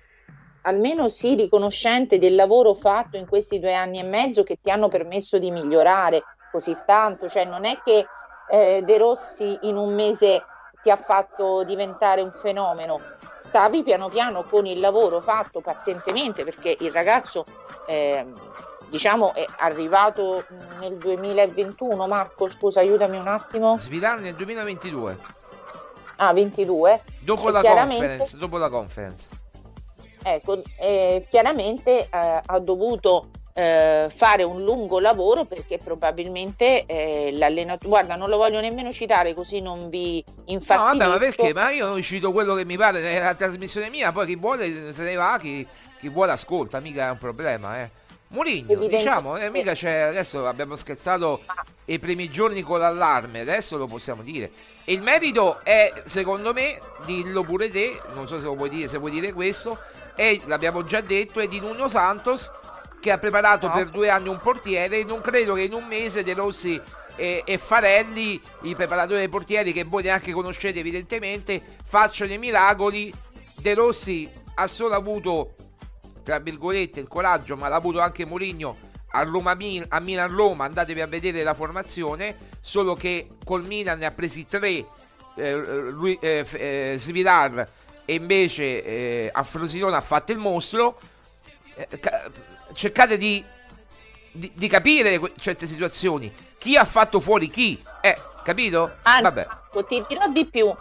[0.65, 4.89] almeno sii riconoscente del lavoro fatto in questi due anni e mezzo che ti hanno
[4.89, 8.05] permesso di migliorare così tanto, cioè non è che
[8.51, 10.45] eh, De Rossi in un mese
[10.83, 13.01] ti ha fatto diventare un fenomeno,
[13.38, 17.45] stavi piano piano con il lavoro fatto pazientemente perché il ragazzo
[17.87, 18.27] eh,
[18.88, 20.45] diciamo è arrivato
[20.81, 23.79] nel 2021, Marco scusa aiutami un attimo.
[23.79, 25.18] Svilano nel 2022.
[26.16, 27.03] Ah, 22.
[27.21, 29.40] Dopo la conference, dopo la conference
[30.23, 32.09] ecco, eh, chiaramente eh,
[32.45, 38.61] ha dovuto eh, fare un lungo lavoro perché probabilmente eh, l'allenatore, guarda non lo voglio
[38.61, 40.93] nemmeno citare così non vi infastidisco.
[40.93, 41.53] No vabbè ma perché?
[41.53, 45.03] Ma io non cito quello che mi pare nella trasmissione mia, poi chi vuole se
[45.03, 45.67] ne va, chi,
[45.99, 48.01] chi vuole ascolta, mica è un problema eh.
[48.33, 51.43] Murigno, diciamo, eh, mica c'è, adesso abbiamo scherzato
[51.85, 54.51] i primi giorni con l'allarme, adesso lo possiamo dire.
[54.85, 58.88] E il merito è, secondo me, dillo pure te, non so se lo puoi dire,
[58.88, 59.79] se vuoi dire questo,
[60.17, 62.51] e l'abbiamo già detto, è di Nuno Santos
[63.03, 63.75] che ha preparato no.
[63.75, 65.03] per due anni un portiere.
[65.03, 66.81] Non credo che in un mese De Rossi
[67.17, 73.13] e, e Farelli, i preparatori dei portieri che voi neanche conoscete evidentemente, facciano i miracoli.
[73.57, 75.57] De Rossi ha solo avuto,
[76.23, 78.77] tra virgolette, il coraggio, ma l'ha avuto anche Mourinho
[79.11, 79.57] a, Roma,
[79.88, 80.65] a Milan-Roma.
[80.65, 84.87] Andatevi a vedere la formazione, solo che col Milan ne ha presi tre.
[85.35, 87.67] Eh, lui, eh, eh, Svilar
[88.05, 91.00] e invece eh, a Frosinone ha fatto il mostro.
[92.73, 93.44] Eh, ca- cercate di,
[94.33, 96.33] di, di capire certe situazioni.
[96.58, 97.83] Chi ha fatto fuori chi?
[98.00, 98.96] Eh, capito?
[99.02, 99.46] Anzi, Vabbè.
[99.87, 100.75] ti dirò di più.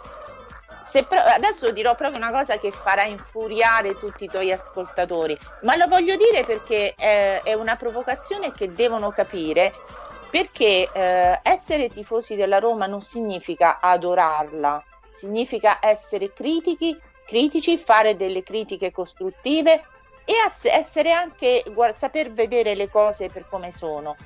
[0.82, 5.76] se pro- adesso dirò proprio una cosa che farà infuriare tutti i tuoi ascoltatori, ma
[5.76, 9.72] lo voglio dire perché è, è una provocazione che devono capire
[10.30, 18.42] perché eh, essere tifosi della Roma non significa adorarla, significa essere critici, critici fare delle
[18.42, 19.84] critiche costruttive
[20.32, 24.16] e essere anche guarda, saper vedere le cose per come sono.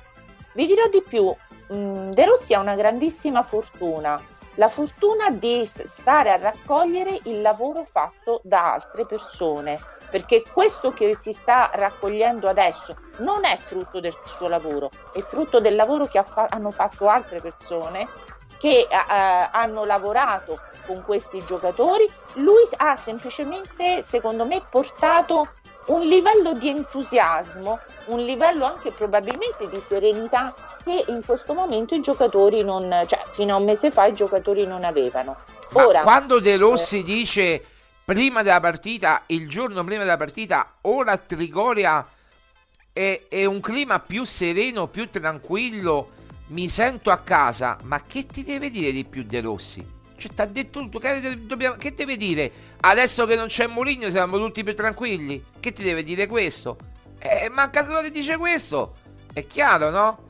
[0.53, 1.33] Vi dirò di più,
[1.73, 4.21] mm, De Rossi ha una grandissima fortuna
[4.57, 9.79] la fortuna di stare a raccogliere il lavoro fatto da altre persone,
[10.09, 15.59] perché questo che si sta raccogliendo adesso non è frutto del suo lavoro, è frutto
[15.59, 18.07] del lavoro che ha hanno fatto altre persone
[18.57, 18.95] che uh,
[19.51, 22.11] hanno lavorato con questi giocatori.
[22.35, 25.49] Lui ha semplicemente, secondo me, portato
[25.87, 32.01] un livello di entusiasmo, un livello anche probabilmente di serenità che in questo momento i
[32.01, 35.37] giocatori non, cioè fino a un mese fa i giocatori non avevano.
[35.73, 37.65] Ora, quando De Rossi eh, dice
[38.03, 42.05] prima della partita, il giorno prima della partita, ora a Trigoria
[42.91, 46.11] è, è un clima più sereno, più tranquillo,
[46.47, 49.95] mi sento a casa, ma che ti deve dire di più De Rossi?
[50.17, 50.99] Cioè, ti ha detto tutto.
[50.99, 52.51] Che, dobbiamo, che deve dire?
[52.81, 55.43] Adesso che non c'è Mourinho siamo tutti più tranquilli.
[55.59, 56.77] Che ti deve dire questo?
[57.19, 58.95] Eh, manca solo che dice questo.
[59.31, 60.25] È chiaro, no?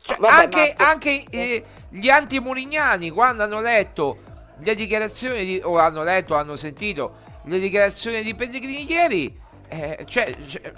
[0.00, 4.18] Cioè, Vabbè, anche, anche eh, gli anti-murignani, quando hanno letto
[4.58, 9.38] le dichiarazioni di, o hanno letto, hanno sentito le dichiarazioni di Pellegrini ieri,
[9.68, 10.72] eh, cioè, cioè,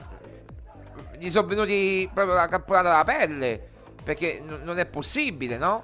[1.18, 3.68] gli sono venuti proprio la cappellata alla pelle.
[4.02, 5.82] Perché n- non è possibile, no?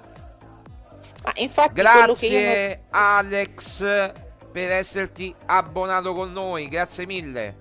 [1.23, 2.79] Ma infatti Grazie io...
[2.89, 4.11] Alex
[4.51, 7.57] per esserti abbonato con noi, grazie mille.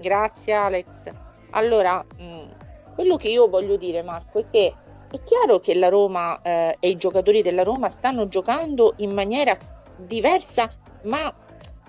[0.00, 1.10] Grazie Alex.
[1.50, 2.48] Allora, mh, mm,
[2.94, 4.74] quello che io voglio dire Marco è che
[5.10, 9.56] è chiaro che la Roma eh, e i giocatori della Roma stanno giocando in maniera
[9.96, 10.70] diversa,
[11.04, 11.32] ma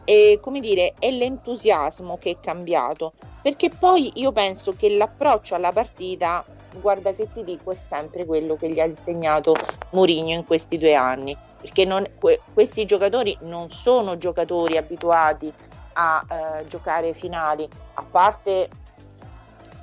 [0.06, 5.72] eh, come dire, è l'entusiasmo che è cambiato, perché poi io penso che l'approccio alla
[5.72, 6.44] partita
[6.74, 9.56] guarda che ti dico, è sempre quello che gli ha insegnato
[9.92, 15.52] Mourinho in questi due anni, perché non, que, questi giocatori non sono giocatori abituati
[15.94, 18.70] a eh, giocare finali, a parte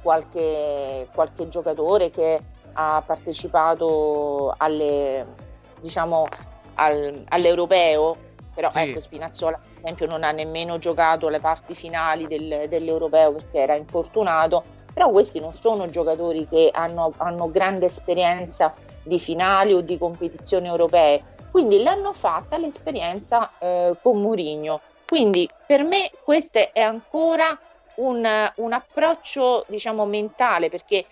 [0.02, 2.40] qualche, qualche giocatore che
[2.72, 5.26] ha partecipato alle,
[5.80, 6.26] diciamo,
[6.74, 8.16] al, all'europeo,
[8.54, 8.78] però sì.
[8.78, 13.74] ecco Spinazzola per esempio non ha nemmeno giocato le parti finali del, dell'europeo perché era
[13.74, 14.64] infortunato
[14.96, 20.68] però questi non sono giocatori che hanno, hanno grande esperienza di finali o di competizioni
[20.68, 24.80] europee, quindi l'hanno fatta l'esperienza eh, con Mourinho.
[25.06, 27.46] Quindi per me questo è ancora
[27.96, 31.04] un, un approccio diciamo mentale perché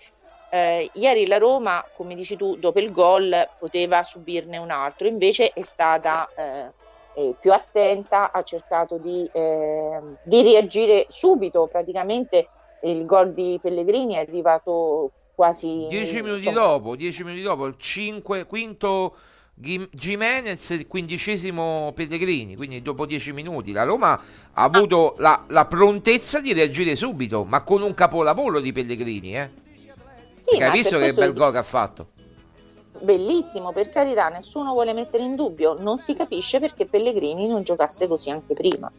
[0.49, 5.51] eh, ieri la Roma, come dici tu, dopo il gol poteva subirne un altro, invece
[5.53, 12.49] è stata eh, più attenta, ha cercato di, eh, di reagire subito, praticamente
[12.85, 16.65] il gol di Pellegrini è arrivato quasi 10 minuti insomma.
[16.65, 19.15] dopo 10 minuti dopo il 5 quinto
[19.53, 24.19] Jimenez il quindicesimo Pellegrini quindi dopo 10 minuti la Roma
[24.53, 29.49] ha avuto la, la, prontezza di reagire subito ma con un capolavoro di Pellegrini eh?
[30.41, 32.07] sì, hai visto che bel gol che ha fatto
[32.99, 38.07] bellissimo per carità nessuno vuole mettere in dubbio non si capisce perché Pellegrini non giocasse
[38.07, 38.91] così anche prima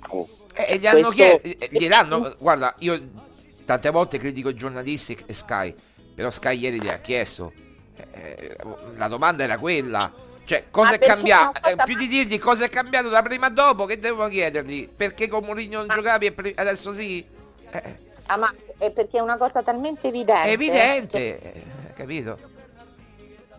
[0.54, 3.24] e gli hanno chiesto gliel'hanno guarda io
[3.66, 5.74] Tante volte critico i giornalisti e Sky,
[6.14, 7.52] però Sky ieri gli ha chiesto.
[8.12, 8.56] Eh,
[8.96, 10.10] la domanda era quella.
[10.44, 11.68] Cioè, cosa è cambiato?
[11.68, 14.88] Eh, più di dirgli cosa è cambiato da prima a dopo, che devo chiedergli?
[14.88, 17.26] Perché con Mourinho non giocavi e pre- adesso sì?
[17.70, 17.96] Eh.
[18.26, 20.48] Ah, ma è perché è una cosa talmente evidente.
[20.48, 21.52] È evidente, che...
[21.52, 22.38] Eh, capito?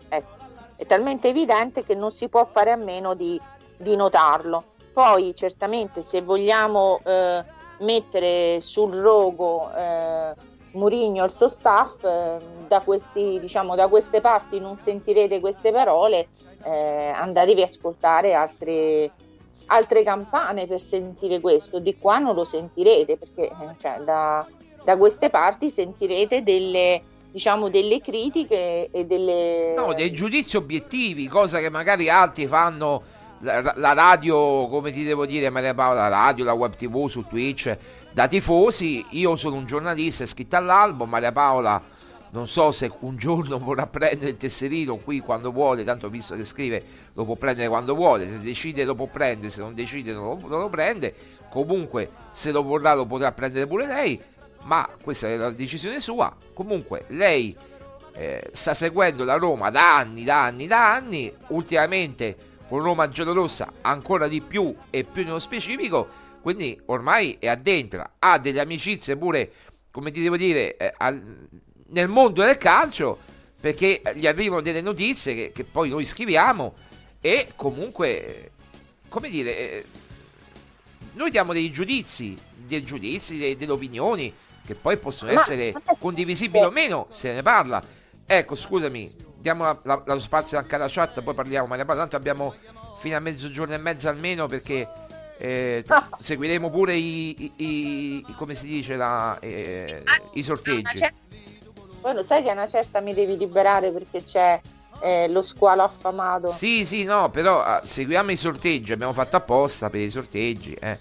[0.08, 0.36] Ecco,
[0.76, 3.38] è talmente evidente che non si può fare a meno di,
[3.76, 4.76] di notarlo.
[4.94, 7.44] Poi, certamente, se vogliamo eh,
[7.78, 10.34] mettere sul rogo eh,
[10.72, 15.72] Murigno e il suo staff, eh, da, questi, diciamo, da queste parti non sentirete queste
[15.72, 16.28] parole,
[16.62, 19.10] eh, andatevi a ascoltare altre,
[19.66, 24.46] altre campane per sentire questo, di qua non lo sentirete perché eh, cioè, da,
[24.84, 27.00] da queste parti sentirete delle,
[27.30, 29.74] diciamo, delle critiche e delle...
[29.74, 35.26] No, dei giudizi obiettivi, cosa che magari altri fanno la, la, radio, come ti devo
[35.26, 37.76] dire Maria Paola, la radio, la web tv su Twitch,
[38.12, 41.96] da tifosi, io sono un giornalista iscritto all'albo, Maria Paola
[42.30, 46.44] non so se un giorno vorrà prendere il tesserino qui quando vuole, tanto visto che
[46.44, 46.82] scrive
[47.14, 50.48] lo può prendere quando vuole, se decide lo può prendere, se non decide non lo,
[50.48, 51.14] non lo prende,
[51.50, 54.20] comunque se lo vorrà lo potrà prendere pure lei,
[54.62, 57.56] ma questa è la decisione sua, comunque lei
[58.14, 63.72] eh, sta seguendo la Roma da anni, da anni, da anni, ultimamente con Roma giallorossa
[63.80, 66.06] ancora di più e più nello specifico,
[66.42, 69.50] quindi ormai è addentra, ha delle amicizie pure,
[69.90, 71.48] come ti devo dire, eh, al,
[71.88, 73.18] nel mondo del calcio,
[73.60, 76.74] perché gli arrivano delle notizie che, che poi noi scriviamo
[77.20, 78.52] e comunque,
[79.08, 79.84] come dire, eh,
[81.14, 84.32] noi diamo dei giudizi, dei giudizi, dei, delle opinioni
[84.64, 87.82] che poi possono essere condivisibili o meno, se ne parla.
[88.26, 89.12] Ecco, scusami,
[89.48, 92.54] diamo la, la, lo spazio anche alla chat, poi parliamo, ma tanto abbiamo
[92.98, 94.86] fino a mezzogiorno e mezzo almeno perché
[95.38, 95.84] eh,
[96.20, 100.02] seguiremo pure i, i, i, come si dice la, eh,
[100.34, 101.00] i sorteggi.
[102.00, 104.60] Poi lo sai che a una certa mi devi liberare perché c'è
[105.00, 106.50] eh, lo squalo affamato.
[106.50, 110.74] Sì, sì, no, però uh, seguiamo i sorteggi, abbiamo fatto apposta per i sorteggi.
[110.74, 110.98] Eh.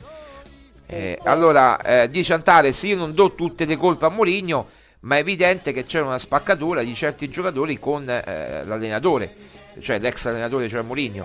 [0.89, 4.67] Eh, allora, eh, dice Antares, io non do tutte le colpe a Mourinho,
[5.01, 9.35] ma è evidente che c'è una spaccatura di certi giocatori con eh, l'allenatore,
[9.79, 11.23] cioè l'ex allenatore, cioè Mourinho.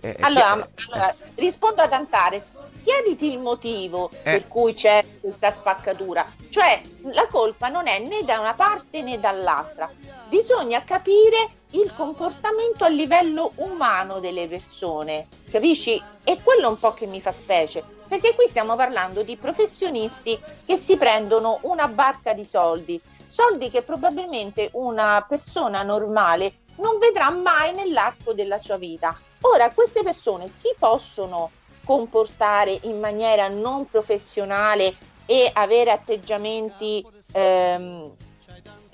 [0.00, 2.52] Eh, allora, allora, rispondo ad Antares,
[2.84, 6.80] chiediti il motivo per cui c'è questa spaccatura, cioè
[7.12, 9.90] la colpa non è né da una parte né dall'altra,
[10.28, 16.02] bisogna capire il comportamento a livello umano delle persone, capisci?
[16.24, 20.76] E quello un po' che mi fa specie, perché qui stiamo parlando di professionisti che
[20.76, 27.74] si prendono una barca di soldi, soldi che probabilmente una persona normale non vedrà mai
[27.74, 29.16] nell'arco della sua vita.
[29.42, 31.50] Ora, queste persone si possono
[31.84, 34.94] comportare in maniera non professionale
[35.26, 38.12] e avere atteggiamenti ehm,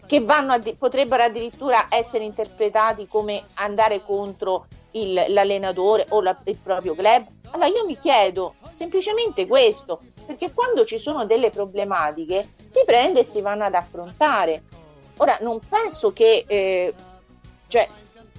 [0.07, 6.95] che addi- potrebbero addirittura essere interpretati come andare contro il, l'allenatore o la, il proprio
[6.95, 7.27] club.
[7.55, 13.25] Allora io mi chiedo semplicemente questo, perché quando ci sono delle problematiche si prende e
[13.25, 14.63] si vanno ad affrontare.
[15.19, 16.93] Ora non penso che eh,
[17.69, 17.87] cioè,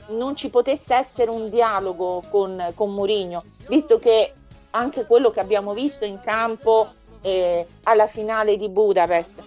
[0.07, 4.33] non ci potesse essere un dialogo con, con Mourinho, visto che
[4.71, 6.89] anche quello che abbiamo visto in campo
[7.21, 9.41] eh, alla finale di Budapest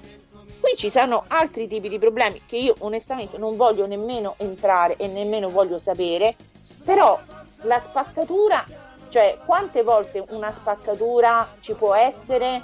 [0.61, 5.07] Qui ci sono altri tipi di problemi che io onestamente non voglio nemmeno entrare e
[5.07, 6.35] nemmeno voglio sapere,
[6.85, 7.19] però
[7.62, 8.64] la spaccatura,
[9.09, 12.63] cioè quante volte una spaccatura ci può essere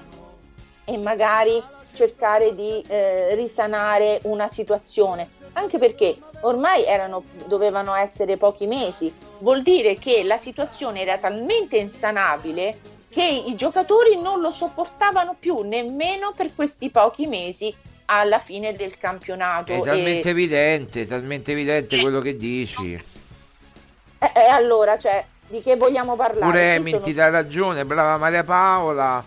[0.84, 1.62] e magari
[1.94, 9.62] cercare di eh, risanare una situazione, anche perché ormai erano, dovevano essere pochi mesi, vuol
[9.62, 16.32] dire che la situazione era talmente insanabile che i giocatori non lo sopportavano più nemmeno
[16.34, 17.72] per questi pochi mesi
[18.06, 19.72] alla fine del campionato.
[19.72, 20.30] È talmente e...
[20.32, 22.92] evidente, talmente evidente quello che dici.
[22.92, 25.24] E, e allora, cioè,
[25.54, 26.44] di che vogliamo parlare?
[26.44, 27.04] Pure Emin sono...
[27.04, 29.24] ti dà ragione, brava Maria Paola,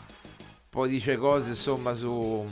[0.70, 2.46] poi dice cose insomma su,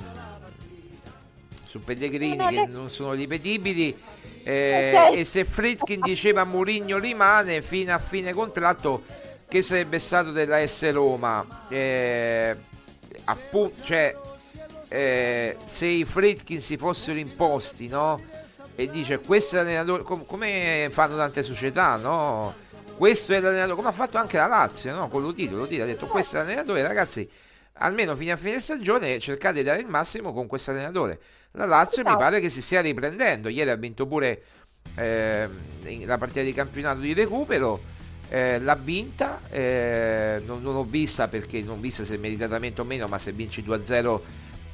[1.63, 2.65] su Pellegrini non che è...
[2.67, 3.97] non sono ripetibili.
[4.43, 5.19] Eh, okay.
[5.19, 9.03] E se Fritkin diceva Murigno rimane fino a fine contratto
[9.47, 12.55] che sarebbe stato della S Roma eh,
[13.23, 14.15] appunto cioè
[14.87, 18.21] eh, se i Fritkin si fossero imposti no?
[18.75, 22.53] e dice questo è l'allenatore com- come fanno tante società no?
[22.97, 25.07] Questo è l'allenatore come ha fatto anche la Lazio no?
[25.09, 27.29] con Lutito Lutito ha detto questo è l'allenatore ragazzi
[27.79, 31.19] almeno fino a fine stagione cercate di dare il massimo con questo allenatore
[31.51, 34.41] la Lazio mi pare che si stia riprendendo ieri ha vinto pure
[34.95, 35.49] eh,
[36.05, 37.93] la partita di campionato di recupero
[38.29, 43.07] eh, l'ha vinta, eh, non, non, ho vista perché non vista se meritatamente o meno,
[43.07, 44.19] ma se vinci 2-0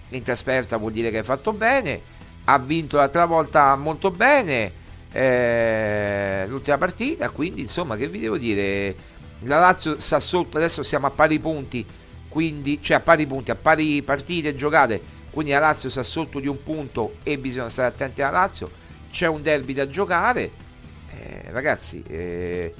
[0.09, 2.19] in trasferta vuol dire che hai fatto bene.
[2.45, 4.79] Ha vinto l'altra volta molto bene
[5.11, 8.95] eh, l'ultima partita, quindi insomma che vi devo dire,
[9.41, 11.85] la Lazio sta sotto, adesso siamo a pari punti,
[12.29, 15.01] quindi, cioè a pari punti, a pari partite giocate,
[15.31, 18.69] quindi la Lazio sta sotto di un punto e bisogna stare attenti alla Lazio,
[19.11, 20.51] c'è un derby da giocare,
[21.11, 22.73] eh, ragazzi, eh,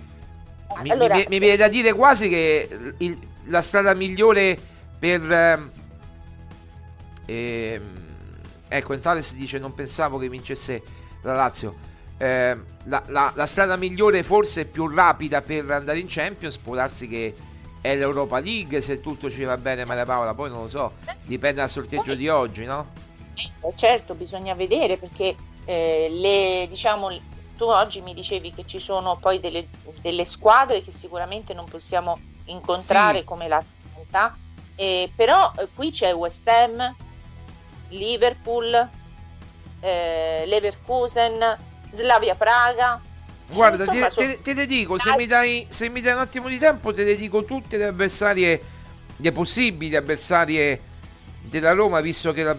[0.89, 4.57] allora, mi, mi, mi, viene da dire quasi che il, la strada migliore
[4.97, 5.69] per...
[7.25, 7.82] Eh,
[8.67, 10.82] ecco, in tale si dice non pensavo che vincesse
[11.23, 11.89] la Lazio.
[12.22, 17.07] Eh, la, la, la, strada migliore, forse più rapida per andare in Champions, può darsi
[17.07, 17.36] che
[17.82, 20.93] è l'Europa League se tutto ci va bene Maria Paola, poi non lo so,
[21.24, 22.91] dipende dal sorteggio di oggi, no?
[23.34, 27.09] Eh, certo, bisogna vedere perché eh, le, diciamo,
[27.57, 29.67] tu oggi mi dicevi che ci sono poi delle,
[30.01, 33.24] delle squadre che sicuramente non possiamo incontrare sì.
[33.24, 34.38] come l'Atalanta,
[34.76, 36.95] eh, però eh, qui c'è West Ham,
[37.89, 38.89] Liverpool,
[39.80, 43.01] eh, Leverkusen, Slavia Praga.
[43.51, 46.47] Guarda, Insomma, te, te, te, le dico, se mi, dai, se mi dai un attimo
[46.47, 48.61] di tempo, te le dico tutte le avversarie,
[49.17, 50.81] le possibili avversarie
[51.41, 52.55] della Roma, visto che la,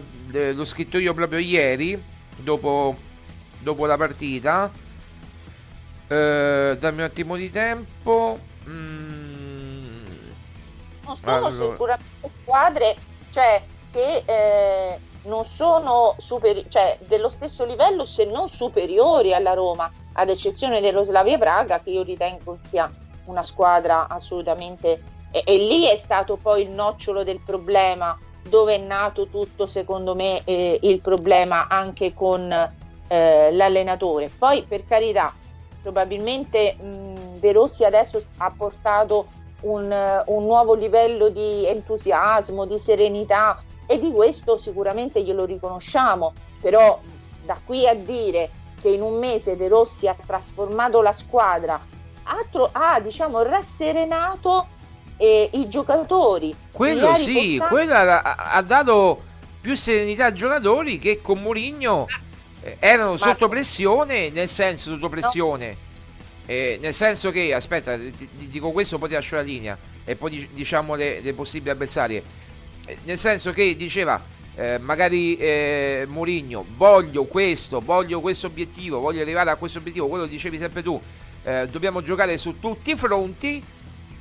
[0.51, 2.01] l'ho scritto io proprio ieri,
[2.37, 2.95] dopo,
[3.59, 4.71] dopo la partita
[6.07, 8.37] Eh, dammi un attimo di tempo.
[8.67, 10.05] Mm,
[11.05, 11.51] Non sono allora.
[11.71, 12.95] sicuramente squadre
[13.29, 19.91] cioè, che eh, non sono superi- cioè, dello stesso livello se non superiori alla Roma,
[20.13, 22.91] ad eccezione dello Slavia Praga che io ritengo sia
[23.25, 25.01] una squadra assolutamente...
[25.31, 28.17] E, e lì è stato poi il nocciolo del problema,
[28.47, 32.51] dove è nato tutto secondo me eh, il problema anche con
[33.07, 34.29] eh, l'allenatore.
[34.29, 35.33] Poi per carità,
[35.81, 39.27] probabilmente mh, De Rossi adesso ha portato
[39.61, 46.99] un, un nuovo livello di entusiasmo, di serenità e di questo sicuramente glielo riconosciamo, però
[47.45, 48.49] da qui a dire
[48.81, 51.79] che in un mese De Rossi ha trasformato la squadra,
[52.23, 54.67] ha, tro- ha diciamo rasserenato
[55.17, 56.55] eh, i giocatori.
[56.71, 59.21] Quello sì, riportati- quello ha, ha dato
[59.61, 62.05] più serenità ai giocatori che con Mourinho
[62.61, 65.91] eh, erano sotto pressione, nel senso sotto pressione.
[66.45, 70.17] Eh, nel senso che, aspetta, ti, ti dico questo, poi ti lascio la linea e
[70.17, 72.21] poi dic- diciamo le, le possibili avversarie.
[72.85, 74.21] Eh, nel senso che diceva,
[74.55, 80.25] eh, magari eh, Mourinho, voglio questo, voglio questo obiettivo, voglio arrivare a questo obiettivo, quello
[80.25, 81.01] dicevi sempre tu,
[81.43, 83.63] eh, dobbiamo giocare su tutti i fronti,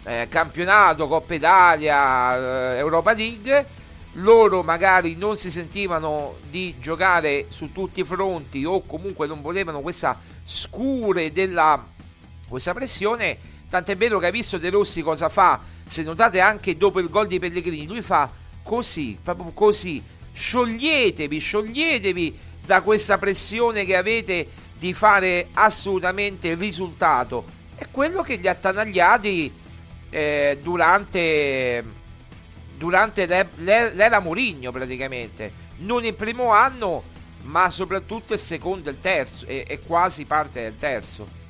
[0.04, 3.80] eh, campionato, Coppa Italia, eh, Europa League.
[4.16, 9.80] Loro magari non si sentivano di giocare su tutti i fronti o comunque non volevano
[9.80, 11.82] questa scure della
[12.46, 13.38] questa pressione.
[13.70, 15.60] Tant'è vero che hai visto De Rossi cosa fa.
[15.86, 18.30] Se notate anche dopo il gol di Pellegrini, lui fa
[18.62, 20.02] così, proprio così.
[20.32, 24.48] Scioglietevi, scioglietevi da questa pressione che avete
[24.78, 27.44] di fare assolutamente il risultato.
[27.74, 29.52] È quello che gli attanagliati
[30.10, 31.84] eh, durante,
[32.76, 35.60] durante l'e- l'e- l'era Mourinho praticamente.
[35.78, 37.02] Non il primo anno,
[37.42, 41.40] ma soprattutto il secondo e il terzo, e, e quasi parte del terzo.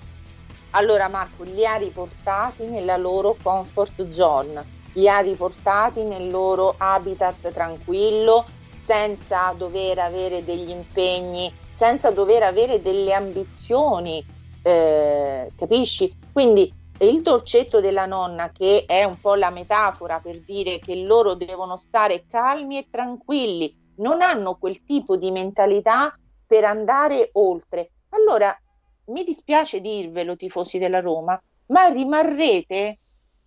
[0.70, 4.64] Allora Marco li ha riportati nella loro comfort zone,
[4.94, 12.80] li ha riportati nel loro habitat tranquillo, senza dover avere degli impegni, senza dover avere
[12.80, 14.24] delle ambizioni,
[14.62, 16.14] eh, capisci?
[16.32, 21.34] Quindi il dolcetto della nonna, che è un po' la metafora per dire che loro
[21.34, 26.16] devono stare calmi e tranquilli, non hanno quel tipo di mentalità
[26.46, 27.90] per andare oltre.
[28.10, 28.56] Allora
[29.06, 32.98] mi dispiace dirvelo, tifosi della Roma, ma rimarrete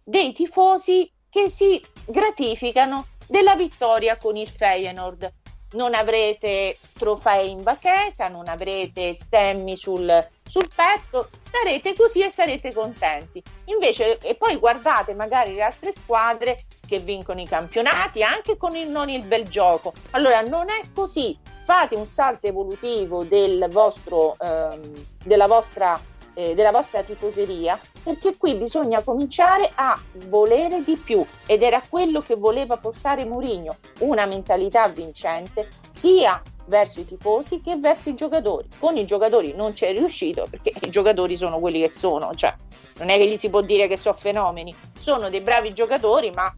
[0.04, 5.34] dei tifosi che si gratificano della vittoria con il Feyenoord.
[5.74, 12.72] Non avrete trofei in bacheca, non avrete stemmi sul, sul petto, starete così e sarete
[12.74, 13.44] contenti.
[13.66, 18.88] Invece, e poi guardate magari le altre squadre che vincono i campionati anche con il
[18.88, 19.92] non il bel gioco.
[20.12, 21.38] Allora, non è così.
[21.66, 26.00] Fate un salto evolutivo del vostro, ehm, della, vostra,
[26.34, 32.22] eh, della vostra tifoseria perché qui bisogna cominciare a volere di più ed era quello
[32.22, 38.68] che voleva portare Mourinho, una mentalità vincente sia verso i tifosi che verso i giocatori.
[38.78, 42.54] Con i giocatori non c'è riuscito perché i giocatori sono quelli che sono, cioè
[43.00, 46.54] non è che gli si può dire che sono fenomeni, sono dei bravi giocatori, ma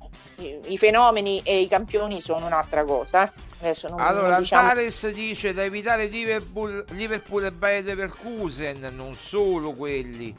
[0.68, 3.26] i, fenomeni e i campioni sono un'altra cosa.
[3.26, 3.32] eh.
[3.62, 4.62] Adesso non, Allora, non diciamo...
[4.68, 10.36] Antares dice da evitare Liverpool, Liverpool e Bayer Leverkusen, non solo quelli.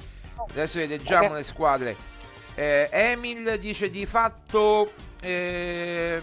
[0.50, 1.34] Adesso leggiamo Ok.
[1.34, 1.96] le squadre.
[2.54, 6.22] Eh, Emil dice di fatto, ehm,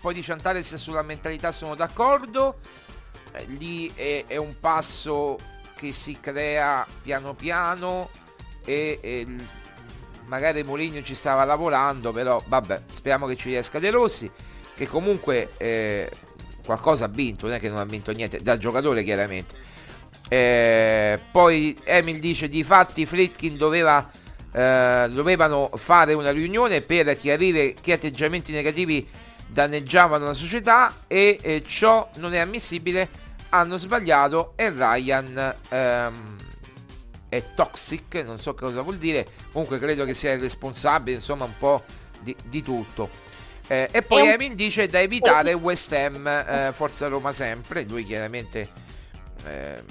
[0.00, 2.58] poi dice Antares sulla mentalità sono d'accordo.
[3.32, 5.36] Eh, lì è, è un passo
[5.74, 8.10] che si crea piano piano
[8.64, 9.26] e, e
[10.26, 14.30] magari Mourinho ci stava lavorando, però vabbè, speriamo che ci riesca De Rossi,
[14.74, 16.10] che comunque eh,
[16.64, 19.54] qualcosa ha vinto, non è che non ha vinto niente, da giocatore chiaramente.
[20.28, 24.08] Eh, poi Emil dice di fatti Fritkin doveva,
[24.52, 29.08] eh, dovevano fare una riunione per chiarire che atteggiamenti negativi
[29.46, 33.08] danneggiavano la società e eh, ciò non è ammissibile,
[33.48, 36.36] hanno sbagliato e Ryan ehm,
[37.30, 41.56] è toxic, non so cosa vuol dire, comunque credo che sia il responsabile, insomma un
[41.58, 41.82] po'
[42.20, 43.08] di, di tutto.
[43.66, 48.66] Eh, e poi Emin dice da evitare West Ham, eh, Forza Roma sempre, lui chiaramente
[49.44, 49.82] eh,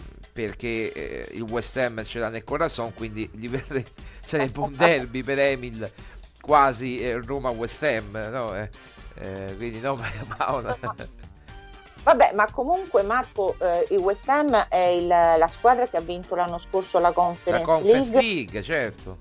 [0.45, 3.85] perché eh, il West Ham ce l'ha nel corazon, quindi verre-
[4.23, 5.91] sarebbe un derby per Emil,
[6.39, 8.55] quasi eh, Roma-West Ham, no?
[8.55, 8.69] Eh,
[9.15, 10.77] eh, quindi no Maria Paola.
[12.03, 16.35] Vabbè, ma comunque Marco, eh, il West Ham è il- la squadra che ha vinto
[16.35, 19.17] l'anno scorso la La Conference, Conference League, League, certo.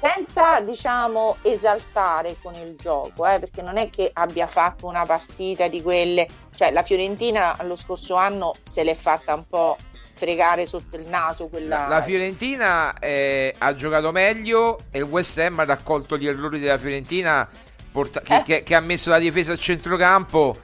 [0.00, 5.66] senza diciamo esaltare con il gioco, eh, perché non è che abbia fatto una partita
[5.66, 9.76] di quelle, cioè la Fiorentina lo scorso anno se l'è fatta un po'
[10.18, 11.82] fregare sotto il naso quella...
[11.82, 16.58] La, la Fiorentina eh, ha giocato meglio e il West Ham ha raccolto gli errori
[16.58, 17.48] della Fiorentina
[17.92, 18.42] porta- eh?
[18.42, 20.58] che, che, ha messo la difesa a centrocampo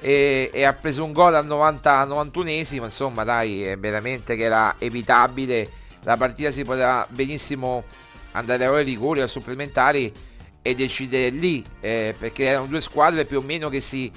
[0.00, 2.84] e, e ha preso un gol al 90, 91esimo.
[2.84, 5.68] Insomma, dai, è veramente che era evitabile.
[6.04, 7.84] La partita si poteva benissimo
[8.32, 10.12] andare a rigori, a supplementari
[10.60, 14.10] e decidere lì eh, perché erano due squadre più o meno che si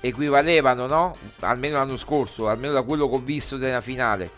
[0.00, 1.12] equivalevano, no?
[1.40, 4.30] Almeno l'anno scorso, almeno da quello che ho visto della finale.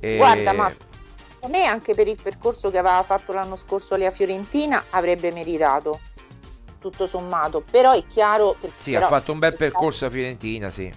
[0.00, 0.16] E...
[0.16, 0.72] Guarda, ma
[1.44, 6.00] a me anche per il percorso che aveva fatto l'anno scorso la Fiorentina avrebbe meritato
[6.78, 10.92] tutto sommato, però è chiaro Sì, però, ha fatto un bel percorso a Fiorentina, sì.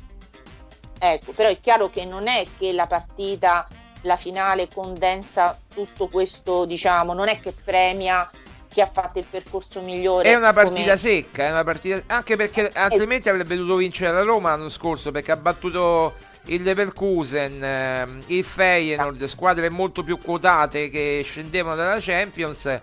[0.97, 3.67] Ecco, però è chiaro che non è che la partita
[4.01, 8.29] la finale condensa tutto questo, diciamo, non è che premia
[8.75, 10.29] chi ha fatto il percorso migliore.
[10.29, 10.97] È una partita come...
[10.97, 12.03] secca, è una partita...
[12.07, 16.15] anche perché altrimenti avrebbe dovuto vincere la Roma l'anno scorso perché ha battuto
[16.47, 22.81] il Leverkusen, ehm, il Feyenoord, squadre molto più quotate che scendevano dalla Champions.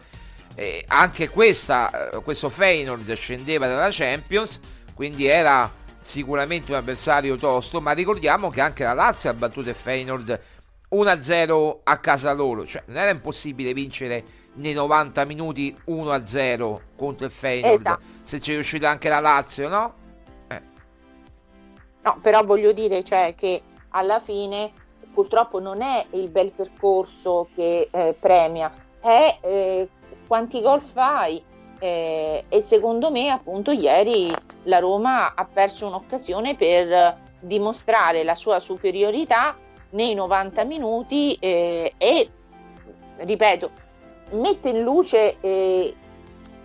[0.54, 4.60] Eh, anche questa, eh, questo Feyenoord scendeva dalla Champions,
[4.94, 5.70] quindi era
[6.00, 10.40] sicuramente un avversario tosto, ma ricordiamo che anche la Lazio ha battuto il Feyenoord
[10.88, 17.32] 1-0 a casa loro, cioè non era impossibile vincere nei 90 minuti 1-0 contro il
[17.32, 18.02] Feyenoord esatto.
[18.22, 19.94] se ci è riuscita anche la Lazio no?
[20.48, 20.60] Eh.
[22.02, 24.70] no però voglio dire cioè che alla fine
[25.12, 29.88] purtroppo non è il bel percorso che eh, premia è eh,
[30.26, 31.42] quanti gol fai
[31.78, 34.34] eh, e secondo me appunto ieri
[34.64, 39.56] la Roma ha perso un'occasione per dimostrare la sua superiorità
[39.90, 42.30] nei 90 minuti eh, e
[43.16, 43.81] ripeto
[44.32, 45.94] mette in luce eh,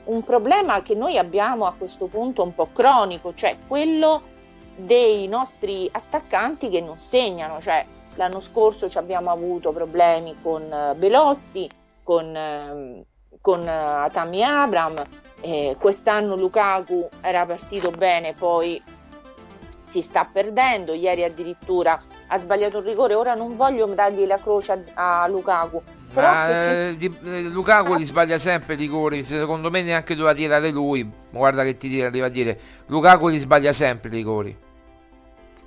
[0.06, 4.36] un problema che noi abbiamo a questo punto un po' cronico, cioè quello
[4.76, 11.70] dei nostri attaccanti che non segnano, cioè l'anno scorso abbiamo avuto problemi con uh, Belotti,
[12.04, 13.04] con, uh,
[13.42, 15.04] con uh, Atami Abram,
[15.42, 18.82] eh, quest'anno Lukaku era partito bene, poi
[19.84, 24.84] si sta perdendo, ieri addirittura ha sbagliato un rigore, ora non voglio dargli la croce
[24.94, 25.82] a, a Lukaku,
[26.14, 29.24] ma, eh, eh, Lukaku li sbaglia sempre i rigori.
[29.24, 31.10] Secondo me neanche doveva tirare lui.
[31.32, 32.60] Guarda che ti arriva a dire.
[32.88, 34.58] Lukaku li sbaglia sempre i rigori.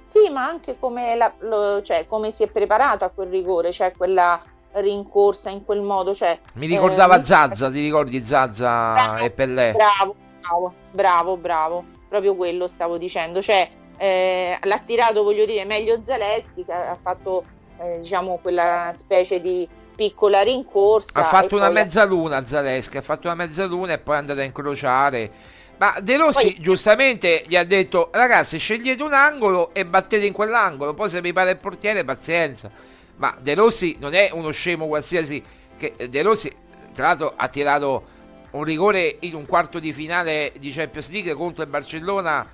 [0.06, 3.92] Sì, ma anche come, la, lo, cioè, come si è preparato a quel rigore, cioè
[3.96, 6.14] quella rincorsa in quel modo.
[6.14, 9.72] Cioè, Mi ricordava eh, Zazza, ti ricordi Zazza bravo, e Pellè?
[9.72, 11.84] Bravo, bravo, bravo, bravo.
[12.08, 13.40] Proprio quello stavo dicendo.
[13.40, 17.44] Cioè, eh, l'ha tirato, voglio dire, meglio Zaleschi che ha fatto,
[17.78, 19.68] eh, diciamo, quella specie di
[20.00, 21.20] piccola rincorsa.
[21.20, 25.30] Ha fatto una mezzaluna Zaleschi, ha fatto una mezzaluna e poi è andata a incrociare.
[25.76, 26.60] Ma De Rossi poi...
[26.62, 31.34] giustamente gli ha detto ragazzi scegliete un angolo e battete in quell'angolo, poi se vi
[31.34, 32.70] pare il portiere pazienza.
[33.16, 35.42] Ma De Rossi non è uno scemo qualsiasi,
[35.76, 36.50] che De Rossi
[36.94, 38.04] tra l'altro ha tirato
[38.52, 42.50] un rigore in un quarto di finale di Champions League contro il Barcellona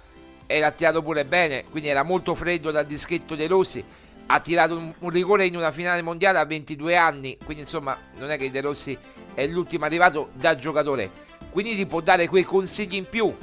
[0.46, 3.84] e l'ha tirato pure bene, quindi era molto freddo dal dischetto De Rossi
[4.26, 8.30] ha tirato un, un, rigore in una finale mondiale a 22 anni, quindi insomma non
[8.30, 8.96] è che De Rossi
[9.34, 11.10] è l'ultimo arrivato da giocatore,
[11.50, 13.34] quindi gli può dare quei consigli in più.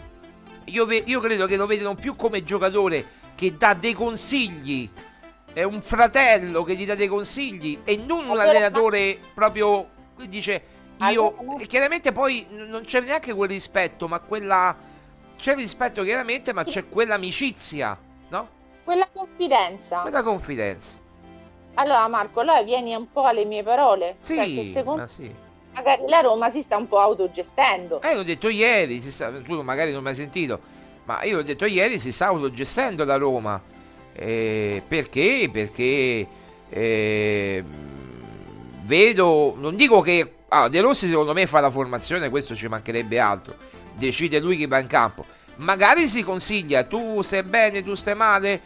[0.66, 3.06] Io, io credo che lo vedano più come giocatore
[3.36, 4.90] che dà dei consigli,
[5.52, 9.90] è un fratello che gli dà dei consigli e non un allenatore proprio
[10.28, 10.82] dice
[11.12, 14.76] io e chiaramente poi non c'è neanche quel rispetto, ma quella
[15.38, 17.98] c'è rispetto chiaramente, ma c'è quell'amicizia,
[18.30, 18.50] no?
[18.84, 20.02] Quella confidenza.
[20.02, 21.02] Quella confidenza.
[21.76, 24.16] Allora Marco, allora vieni un po' alle mie parole.
[24.20, 25.08] Sì, cioè secondo...
[25.08, 25.34] sì.
[25.74, 28.02] magari la Roma si sta un po' autogestendo.
[28.02, 29.32] Eh, l'ho detto ieri, sta...
[29.42, 30.60] tu magari non mi hai sentito,
[31.06, 33.62] ma io l'ho detto ieri, si sta autogestendo la Roma.
[34.14, 35.50] Eh, perché?
[35.52, 36.28] Perché
[36.70, 37.64] eh,
[38.84, 40.36] vedo, non dico che...
[40.50, 43.56] Ah, De Rossi secondo me fa la formazione, questo ci mancherebbe altro.
[43.96, 45.26] Decide lui chi va in campo
[45.64, 48.62] magari si consiglia, tu stai bene, tu stai male,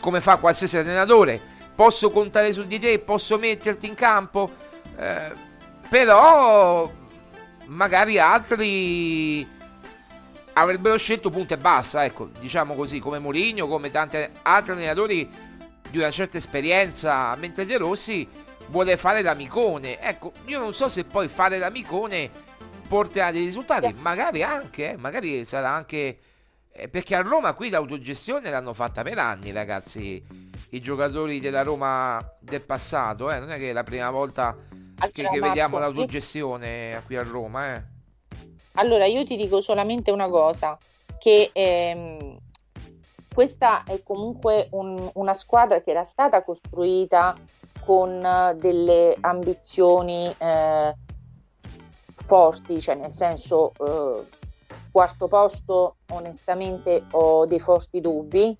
[0.00, 1.40] come fa qualsiasi allenatore,
[1.74, 4.50] posso contare su di te, posso metterti in campo,
[4.96, 5.32] eh,
[5.88, 6.90] però
[7.66, 9.48] magari altri
[10.52, 15.30] avrebbero scelto punto e basta, ecco, diciamo così, come Mourinho, come tanti altri allenatori
[15.88, 18.28] di una certa esperienza, mentre De Rossi
[18.66, 20.00] vuole fare l'amicone.
[20.00, 22.30] Ecco, io non so se poi fare l'amicone
[22.88, 26.18] porterà dei risultati, magari anche, eh, magari sarà anche
[26.88, 30.48] perché a Roma qui l'autogestione l'hanno fatta per anni, ragazzi.
[30.72, 33.40] I giocatori della Roma del passato, eh?
[33.40, 34.56] non è che è la prima volta
[35.10, 37.74] che, che vediamo l'autogestione qui a Roma.
[37.74, 37.82] Eh.
[38.74, 40.78] Allora, io ti dico solamente una cosa,
[41.18, 42.38] che ehm,
[43.34, 47.36] questa è comunque un, una squadra che era stata costruita
[47.84, 50.94] con eh, delle ambizioni eh,
[52.26, 54.38] forti, cioè nel senso eh,
[54.90, 58.56] quarto posto onestamente ho dei forti dubbi,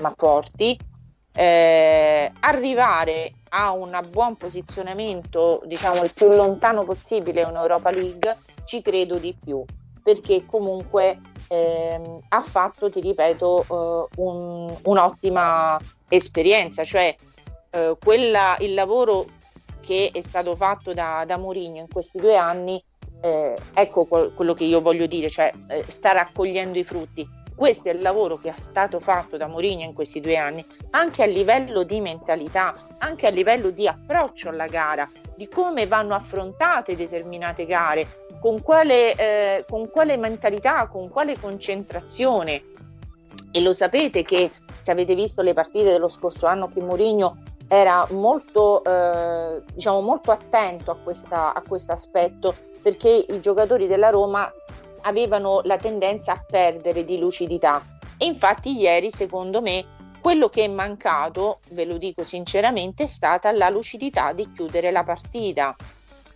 [0.00, 0.78] ma forti.
[1.34, 8.82] Eh, arrivare a un buon posizionamento, diciamo il più lontano possibile in Europa League, ci
[8.82, 9.64] credo di più,
[10.02, 17.14] perché comunque ehm, ha fatto, ti ripeto, eh, un, un'ottima esperienza, cioè
[17.70, 19.26] eh, quella, il lavoro
[19.80, 22.82] che è stato fatto da, da Mourinho in questi due anni,
[23.22, 27.40] eh, ecco quello che io voglio dire, cioè eh, sta raccogliendo i frutti.
[27.54, 31.22] Questo è il lavoro che è stato fatto da Mourinho in questi due anni, anche
[31.22, 36.96] a livello di mentalità, anche a livello di approccio alla gara, di come vanno affrontate
[36.96, 42.64] determinate gare, con quale, eh, con quale mentalità, con quale concentrazione.
[43.52, 44.50] E lo sapete che
[44.80, 47.36] se avete visto le partite dello scorso anno che Mourinho
[47.68, 54.10] era molto, eh, diciamo, molto attento a, questa, a questo aspetto perché i giocatori della
[54.10, 54.52] Roma
[55.02, 57.82] avevano la tendenza a perdere di lucidità
[58.18, 59.84] e infatti ieri secondo me
[60.20, 65.02] quello che è mancato, ve lo dico sinceramente, è stata la lucidità di chiudere la
[65.02, 65.74] partita.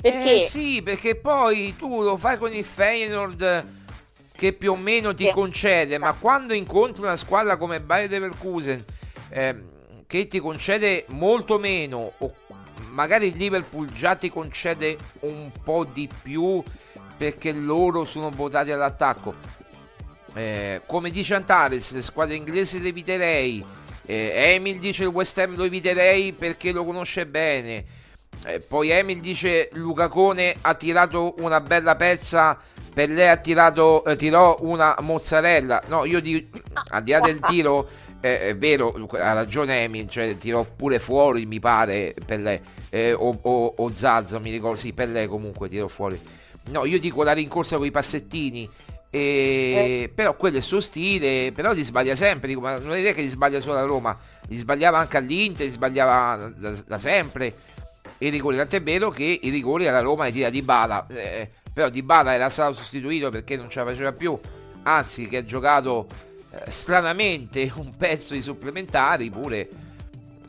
[0.00, 0.40] Perché...
[0.40, 3.66] Eh sì, perché poi tu lo fai con il Feyenoord
[4.32, 8.84] che più o meno ti concede, ma quando incontri una squadra come Bayer Leverkusen
[9.30, 9.56] eh,
[10.06, 12.32] che ti concede molto meno o
[12.96, 16.62] magari il Liverpool già ti concede un po' di più
[17.16, 19.34] perché loro sono votati all'attacco.
[20.34, 23.64] Eh, come dice Antares, le squadre inglesi le eviterei.
[24.06, 27.84] Eh, Emil dice il West Ham lo eviterei perché lo conosce bene.
[28.46, 32.58] Eh, poi Emil dice Luca Cone ha tirato una bella pezza.
[32.94, 35.82] Per lei ha tirato, eh, tirò una mozzarella.
[35.88, 37.86] No, io dico, al di là del tiro,
[38.20, 42.60] è vero, ha ragione Emil, cioè tirò pure fuori, mi pare, per lei.
[42.90, 46.20] Eh, o, o, o Zazzo, mi ricordo, sì, per lei comunque tirò fuori.
[46.70, 48.68] No, io dico la rincorsa con i passettini.
[49.10, 49.20] E...
[49.20, 50.12] Eh.
[50.14, 52.48] Però quello è il suo stile, però li sbaglia sempre.
[52.48, 55.66] Dico, ma non è idea che li sbaglia solo a Roma, li sbagliava anche all'Inter,
[55.66, 57.54] li sbagliava da, da sempre.
[58.18, 61.06] I rigori, tant'è vero che i rigori alla Roma li tira di Bala.
[61.08, 64.38] Eh, però Di Bala era stato sostituito perché non ce la faceva più.
[64.84, 66.06] Anzi, che ha giocato
[66.68, 69.68] stranamente un pezzo di supplementari pure.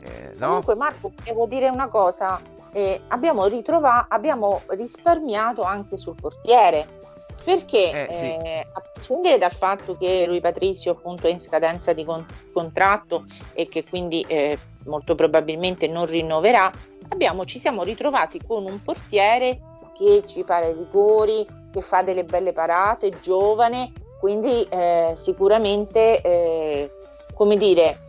[0.00, 0.46] Eh, no?
[0.46, 2.40] Comunque, Marco, devo dire una cosa
[2.72, 6.96] eh, abbiamo ritrovato, abbiamo risparmiato anche sul portiere.
[7.44, 8.24] Perché, eh, sì.
[8.24, 13.24] eh, a prescindere dal fatto che Rui Patricio appunto è in scadenza di con- contratto
[13.54, 16.70] e che quindi eh, molto probabilmente non rinnoverà,
[17.08, 19.60] abbiamo, ci siamo ritrovati con un portiere
[19.96, 26.90] che ci pare rigori, che fa delle belle parate, giovane, quindi eh, sicuramente, eh,
[27.34, 28.00] come dire,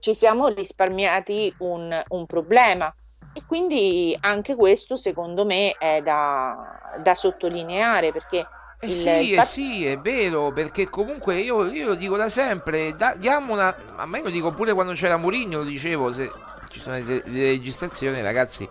[0.00, 2.94] ci siamo risparmiati un, un problema.
[3.32, 8.46] E quindi anche questo secondo me è da, da sottolineare perché
[8.78, 13.14] eh sì, eh sì, è vero, perché comunque io, io lo dico da sempre, da,
[13.16, 16.30] diamo una, a me lo dico pure quando c'era Mourinho, lo dicevo, se
[16.68, 18.68] ci sono le, le registrazioni ragazzi,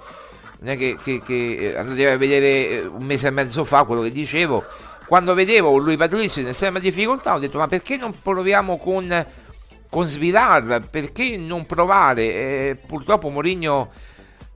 [0.60, 3.84] non è che, che, che, eh, andate a vedere eh, un mese e mezzo fa
[3.84, 4.64] quello che dicevo,
[5.08, 9.26] quando vedevo lui Patrizio in estrema difficoltà ho detto ma perché non proviamo con,
[9.90, 12.24] con Svilar, perché non provare?
[12.24, 13.92] Eh, purtroppo Mourinho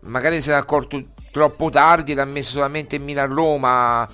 [0.01, 4.07] magari si è accorto troppo tardi, l'ha messo solamente in Milan-Roma.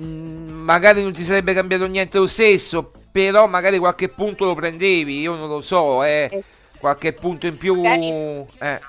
[0.00, 5.20] Mm, magari non ti sarebbe cambiato niente lo stesso, però magari qualche punto lo prendevi,
[5.20, 6.28] io non lo so, eh.
[6.30, 6.42] eh.
[6.78, 7.82] qualche punto in più.
[7.84, 8.80] Eh.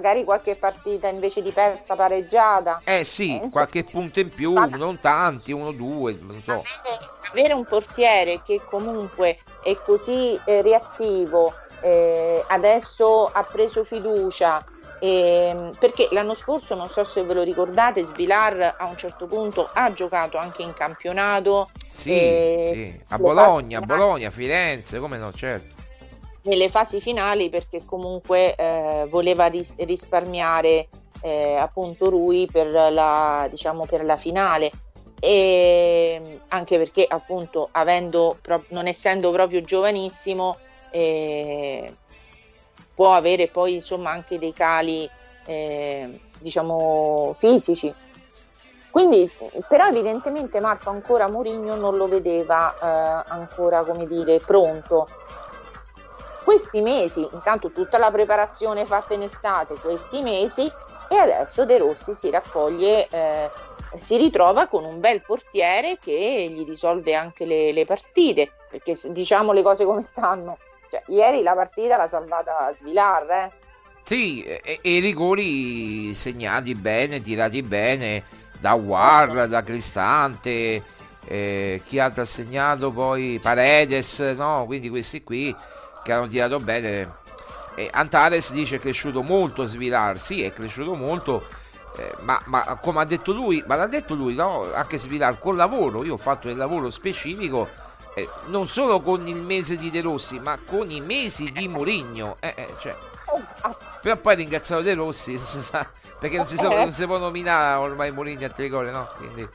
[0.00, 2.80] Magari qualche partita invece di persa pareggiata.
[2.84, 4.66] Eh sì, eh, qualche punto in più, ma...
[4.66, 6.62] non tanti, uno, due, non so.
[7.30, 14.64] Avere un portiere che comunque è così eh, reattivo eh, adesso ha preso fiducia
[14.98, 19.70] eh, perché l'anno scorso, non so se ve lo ricordate, Svilar a un certo punto
[19.72, 21.70] ha giocato anche in campionato.
[21.92, 23.04] Sì, eh, sì.
[23.08, 25.79] a Bologna, a Bologna, a Firenze, come no, certo.
[26.42, 30.88] Nelle fasi finali perché comunque eh, voleva ris- risparmiare
[31.22, 34.70] eh, appunto Rui per la, diciamo, per la finale.
[35.22, 38.38] E anche perché appunto avendo,
[38.68, 40.56] non essendo proprio giovanissimo
[40.90, 41.94] eh,
[42.94, 45.08] può avere poi insomma anche dei cali
[45.46, 47.92] eh, diciamo fisici.
[48.90, 49.30] Quindi
[49.68, 55.06] però evidentemente Marco ancora Mourinho non lo vedeva eh, ancora come dire pronto
[56.44, 60.70] questi mesi intanto tutta la preparazione fatta in estate questi mesi
[61.08, 63.50] e adesso De Rossi si raccoglie eh,
[63.96, 69.52] si ritrova con un bel portiere che gli risolve anche le, le partite perché diciamo
[69.52, 70.58] le cose come stanno
[70.90, 73.52] cioè, ieri la partita l'ha salvata Svilar, eh?
[74.02, 78.24] Sì, e, i rigori segnati bene, tirati bene
[78.58, 80.82] da War, da Cristante,
[81.26, 84.64] eh, chi altro ha segnato poi Paredes, no?
[84.66, 85.54] Quindi questi qui
[86.02, 87.18] che hanno tirato bene.
[87.74, 91.46] E Antares dice è cresciuto molto Svilar, sì, è cresciuto molto,
[91.96, 94.72] eh, ma, ma, come ha detto lui, ma l'ha detto lui, no?
[94.72, 97.68] Anche Svilar col lavoro, io ho fatto del lavoro specifico,
[98.14, 102.36] eh, non solo con il mese di De Rossi, ma con i mesi di Mourinho.
[102.40, 102.96] Eh, eh, cioè.
[104.02, 105.40] Però poi ringraziato De Rossi,
[106.18, 109.10] perché non si, so, non si può nominare ormai Mourinho a Tricore, no?
[109.16, 109.48] Quindi...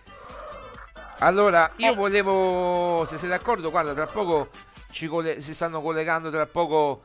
[1.20, 4.50] Allora, io volevo, se sei d'accordo, guarda, tra poco
[5.08, 7.04] coll- si stanno collegando tra poco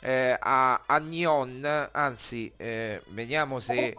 [0.00, 3.96] eh, a, a Nyon, anzi, eh, vediamo se...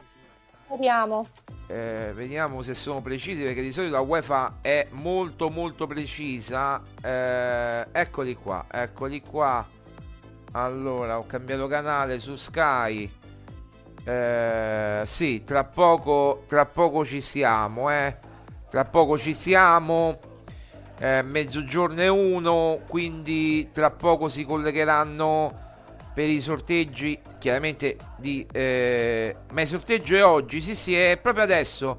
[0.69, 1.27] Vediamo.
[1.67, 6.81] Eh, vediamo se sono precisi perché di solito la UEFA è molto molto precisa.
[7.01, 9.65] Eh, eccoli qua, eccoli qua.
[10.51, 13.09] Allora, ho cambiato canale su Sky.
[14.03, 18.17] Eh, sì, tra poco, tra poco ci siamo, eh.
[18.69, 20.19] Tra poco ci siamo.
[20.99, 25.65] Eh, mezzogiorno e uno, quindi tra poco si collegheranno
[26.13, 31.43] per i sorteggi chiaramente di eh, ma il sorteggio è oggi sì sì è proprio
[31.43, 31.95] adesso.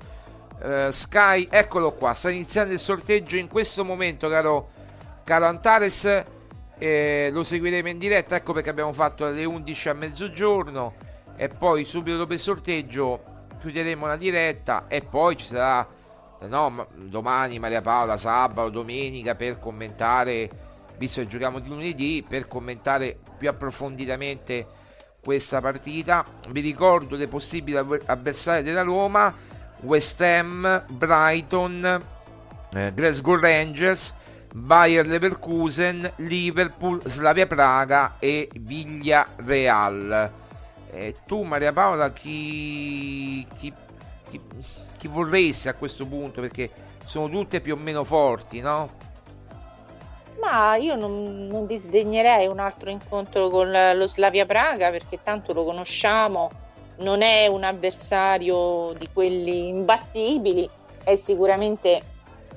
[0.60, 4.70] Eh, Sky eccolo qua sta iniziando il sorteggio in questo momento caro,
[5.22, 6.24] caro Antares
[7.30, 10.94] lo seguiremo in diretta ecco perché abbiamo fatto alle 11 a mezzogiorno
[11.36, 13.22] e poi subito dopo il sorteggio
[13.60, 15.86] chiuderemo la diretta e poi ci sarà
[16.46, 20.66] no, domani Maria Paola sabato domenica per commentare
[20.98, 24.66] visto che giochiamo di lunedì, per commentare più approfonditamente
[25.24, 26.24] questa partita.
[26.50, 29.34] Vi ricordo le possibili avversarie della Roma:
[29.82, 32.02] West Ham, Brighton,
[32.74, 34.14] eh, Glasgow Rangers,
[34.52, 40.32] Bayer Leverkusen, Liverpool, Slavia Praga e Villarreal.
[40.90, 43.72] E tu, Maria Paola, chi, chi,
[44.28, 44.40] chi,
[44.96, 46.40] chi vorresti a questo punto?
[46.40, 46.70] Perché
[47.04, 49.06] sono tutte più o meno forti, no?
[50.40, 55.64] Ma io non, non disdegnerei un altro incontro con lo Slavia Praga perché tanto lo
[55.64, 56.50] conosciamo,
[56.98, 60.68] non è un avversario di quelli imbattibili,
[61.02, 62.02] è sicuramente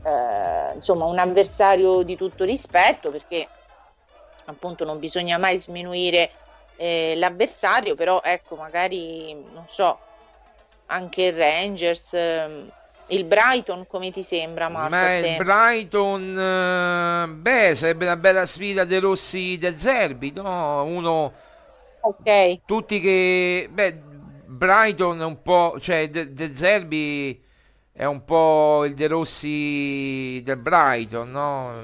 [0.04, 3.48] eh, insomma un avversario di tutto rispetto perché
[4.46, 6.30] appunto non bisogna mai sminuire
[6.76, 10.00] eh, l'avversario, però ecco magari non so,
[10.92, 12.14] anche il Rangers.
[12.14, 12.66] Eh,
[13.08, 14.96] il Brighton come ti sembra Marco?
[14.96, 20.84] Ma il Brighton, eh, beh, sarebbe una bella sfida dei Rossi del Zerbi, no?
[20.84, 21.34] Uno...
[22.02, 22.62] Ok.
[22.66, 23.68] Tutti che...
[23.70, 24.02] Beh,
[24.46, 25.78] Brighton è un po'...
[25.80, 27.44] Cioè, De, de Zerbi
[27.92, 31.84] è un po' il De Rossi del Brighton, no?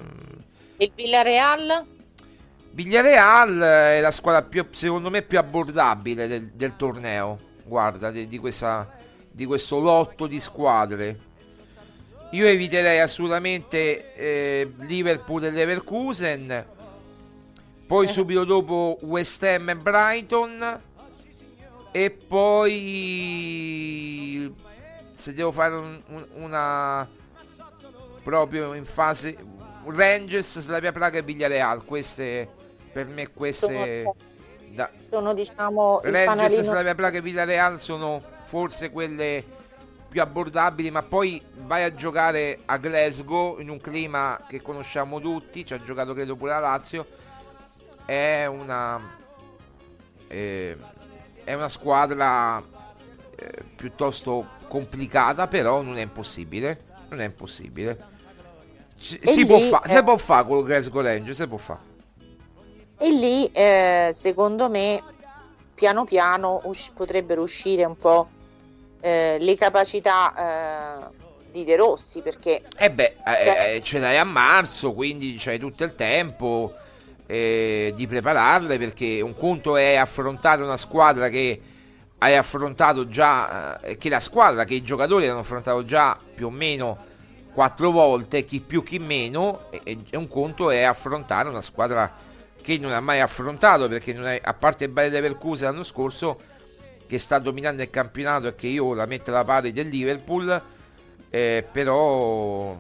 [0.78, 1.86] Il Villarreal?
[2.72, 7.38] Villarreal è la squadra più, secondo me, più abbordabile del, del torneo.
[7.64, 8.97] Guarda, di, di questa
[9.38, 11.20] di questo lotto di squadre.
[12.32, 16.66] Io eviterei assolutamente eh, Liverpool e Leverkusen,
[17.86, 18.10] poi eh.
[18.10, 20.82] subito dopo West Ham e Brighton
[21.92, 22.76] e poi
[25.14, 27.08] se devo fare un, un, una
[28.24, 29.38] proprio in fase
[29.86, 32.50] Rangers, Slavia Praga e Villareal, queste
[32.92, 34.16] per me queste sono,
[34.74, 39.44] da, sono diciamo Rangers, Slavia Praga e Villareal sono forse quelle
[40.08, 45.66] più abbordabili, ma poi vai a giocare a Glasgow in un clima che conosciamo tutti,
[45.66, 47.06] ci ha giocato credo pure la Lazio,
[48.06, 49.02] è una,
[50.30, 50.78] eh,
[51.44, 52.64] è una squadra
[53.36, 58.16] eh, piuttosto complicata, però non è impossibile, non è impossibile.
[58.96, 61.82] Si, si può fare, eh, può fare con Glasgow Rangers, si può fare.
[62.98, 65.04] E lì, eh, secondo me,
[65.76, 68.30] piano piano us- potrebbero uscire un po'
[69.00, 73.74] Eh, le capacità eh, di De Rossi perché eh beh eh, cioè...
[73.76, 76.74] Eh, ce l'hai a marzo quindi c'hai tutto il tempo
[77.28, 81.62] eh, di prepararle perché un conto è affrontare una squadra che
[82.20, 86.98] hai affrontato già che la squadra che i giocatori hanno affrontato già più o meno
[87.54, 92.12] quattro volte chi più chi meno e, e un conto è affrontare una squadra
[92.62, 96.40] che non ha mai affrontato perché è, a parte il Bayer Leverkusen l'anno scorso
[97.08, 100.62] che sta dominando il campionato e che io la metto alla pari del Liverpool,
[101.30, 102.78] eh, però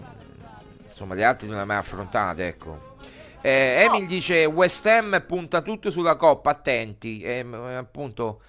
[0.83, 2.95] insomma le altre non le ha mai affrontate, ecco.
[3.41, 4.07] Eh, Emil no.
[4.07, 8.41] dice West Ham punta tutto sulla coppa, attenti, eh, appunto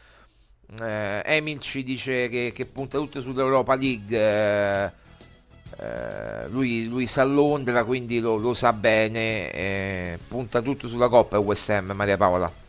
[0.81, 4.91] eh, Emil ci dice che, che, punta tutto sull'Europa League, eh,
[5.81, 11.71] eh, lui, lui sa Londra quindi lo, lo sa bene, punta tutto sulla coppa West
[11.71, 12.67] Ham, Maria Paola.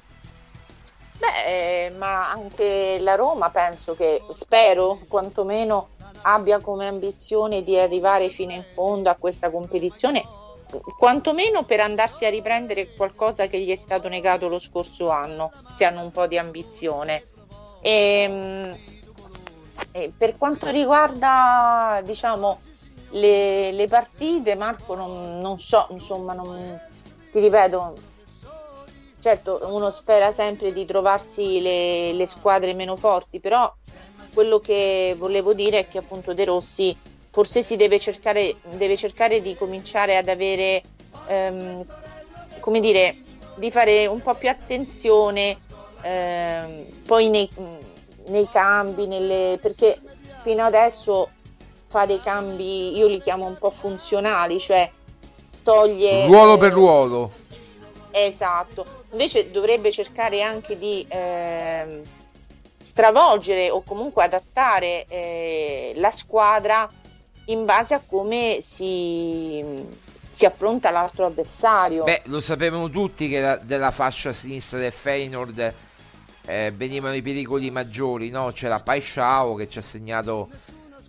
[1.20, 5.90] Beh, eh, ma anche la Roma penso che, spero quantomeno,
[6.22, 10.24] abbia come ambizione di arrivare fino in fondo a questa competizione,
[10.98, 15.84] quantomeno per andarsi a riprendere qualcosa che gli è stato negato lo scorso anno, se
[15.84, 17.24] hanno un po' di ambizione.
[17.82, 18.78] E, ehm,
[19.92, 22.62] e per quanto riguarda, diciamo,
[23.12, 26.80] le, le partite, Marco, non, non so, insomma, non,
[27.30, 27.94] ti ripeto,
[29.20, 33.72] certo uno spera sempre di trovarsi le, le, squadre meno forti, però
[34.34, 36.96] quello che volevo dire è che appunto De Rossi
[37.32, 40.82] forse si deve cercare, deve cercare di cominciare ad avere,
[41.28, 41.86] ehm,
[42.60, 43.16] come dire,
[43.56, 45.58] di fare un po' più attenzione
[46.02, 47.50] ehm, poi nei,
[48.28, 50.00] nei cambi, nelle, perché
[50.42, 51.30] fino adesso
[51.88, 54.90] fa dei cambi, io li chiamo un po' funzionali, cioè
[55.64, 56.26] toglie...
[56.26, 57.32] Ruolo per ruolo.
[58.12, 62.02] Esatto, invece dovrebbe cercare anche di eh,
[62.82, 66.90] stravolgere o comunque adattare eh, la squadra
[67.46, 69.64] in base a come si,
[70.30, 72.04] si affronta l'altro avversario.
[72.04, 75.74] Beh, lo sapevano tutti che la, della fascia sinistra del Feyenoord
[76.46, 78.52] eh, venivano i pericoli maggiori, no?
[78.52, 80.50] C'era Paisciao che ci ha segnato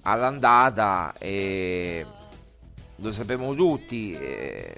[0.02, 2.04] all'andata e
[2.96, 4.12] lo sapevamo tutti.
[4.12, 4.74] E...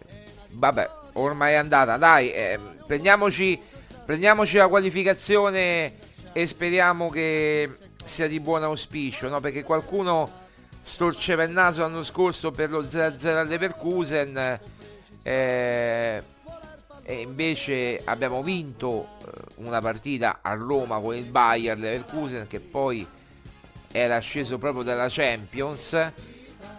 [0.50, 1.96] Vabbè, ormai è andata.
[1.96, 3.60] Dai, eh, prendiamoci,
[4.04, 5.94] prendiamoci la qualificazione
[6.32, 7.70] e speriamo che
[8.02, 9.40] sia di buon auspicio, no?
[9.40, 10.40] Perché qualcuno
[10.82, 14.60] storceva il naso l'anno scorso per lo 0-0 all'Everkusen
[15.22, 16.22] eh,
[17.04, 23.06] e invece abbiamo vinto eh, una partita a Roma con il Bayern Leverkusen che poi
[23.92, 26.12] era sceso proprio dalla Champions e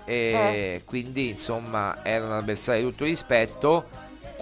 [0.06, 0.82] eh.
[0.86, 3.88] quindi insomma era un avversario di tutto rispetto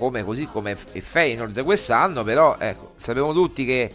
[0.02, 3.93] come così come il Feyenoord quest'anno però ecco, sappiamo tutti che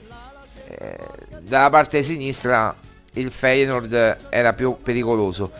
[0.69, 0.99] eh,
[1.41, 2.73] dalla parte sinistra
[3.15, 5.51] il Feyenoord era più pericoloso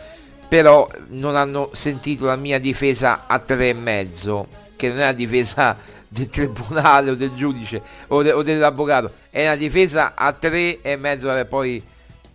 [0.47, 5.11] però non hanno sentito la mia difesa a tre e mezzo che non è la
[5.11, 5.75] difesa
[6.07, 10.95] del tribunale o del giudice o, de, o dell'avvocato è una difesa a tre e
[10.95, 11.83] mezzo poi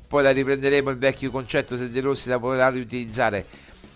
[0.06, 3.46] poi la riprenderemo il vecchio concetto se De Rossi la potrà riutilizzare.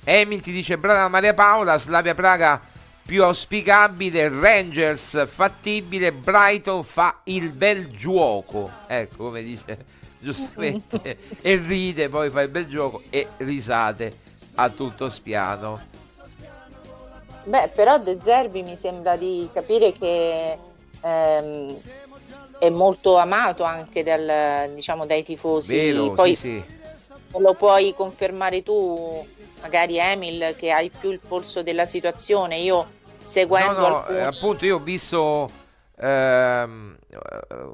[0.02, 2.58] Emil ti dice brava Maria Paola, Slavia Praga
[3.06, 8.68] più auspicabile, Rangers fattibile, Brighton fa il bel gioco.
[8.88, 9.78] Ecco come dice
[10.18, 11.16] giustamente.
[11.40, 14.12] e ride, poi fa il bel gioco e risate
[14.56, 15.94] a tutto spiano.
[17.44, 20.58] Beh, però De Zerbi mi sembra di capire che
[21.00, 21.76] ehm,
[22.58, 25.76] è molto amato anche dal, diciamo, dai tifosi.
[25.76, 27.38] Vero, Poi sì, sì.
[27.38, 29.24] lo puoi confermare tu,
[29.62, 32.58] magari Emil, che hai più il polso della situazione.
[32.58, 32.94] Io
[33.26, 34.20] seguendo no, no, alcuni...
[34.20, 35.50] appunto io ho visto
[35.98, 36.96] ehm,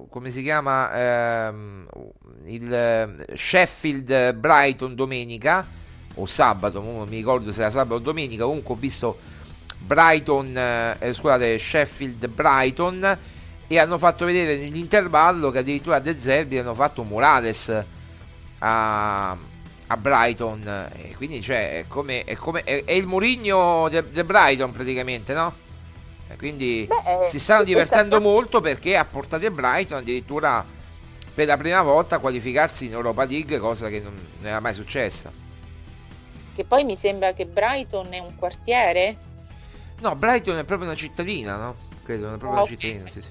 [0.09, 1.89] come si chiama ehm,
[2.45, 5.67] il eh, Sheffield Brighton domenica
[6.15, 9.19] o sabato, non mi ricordo se era sabato o domenica, comunque ho visto
[9.79, 10.57] Brighton,
[10.99, 13.19] eh, scusate, Sheffield Brighton
[13.67, 17.85] e hanno fatto vedere nell'intervallo che addirittura De Zerbi hanno fatto Morales
[18.59, 19.37] a,
[19.93, 24.25] a Brighton e quindi cioè è come, è, come, è, è il Mourinho del de
[24.25, 25.55] Brighton praticamente no?
[26.29, 28.31] E quindi Beh, si stanno divertendo esatto.
[28.31, 30.65] molto perché ha portato il Brighton addirittura
[31.35, 34.75] per la prima volta a qualificarsi in Europa League cosa che non, non era mai
[34.75, 35.31] successa
[36.55, 39.17] che poi mi sembra che Brighton è un quartiere
[40.01, 41.77] no Brighton è proprio una cittadina no?
[42.03, 42.77] credo, una propria okay.
[42.77, 43.31] cittadina, sì, sì.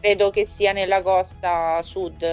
[0.00, 2.24] Credo che sia nella costa sud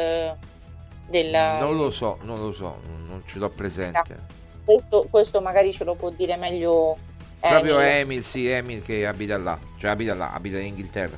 [1.09, 1.59] della...
[1.59, 4.37] Non lo so, non lo so, non ce l'ho presente.
[4.63, 6.95] Questo, questo magari ce lo può dire meglio
[7.39, 11.17] Proprio Emil, sì, Emil che abita là, cioè abita là, abita in Inghilterra.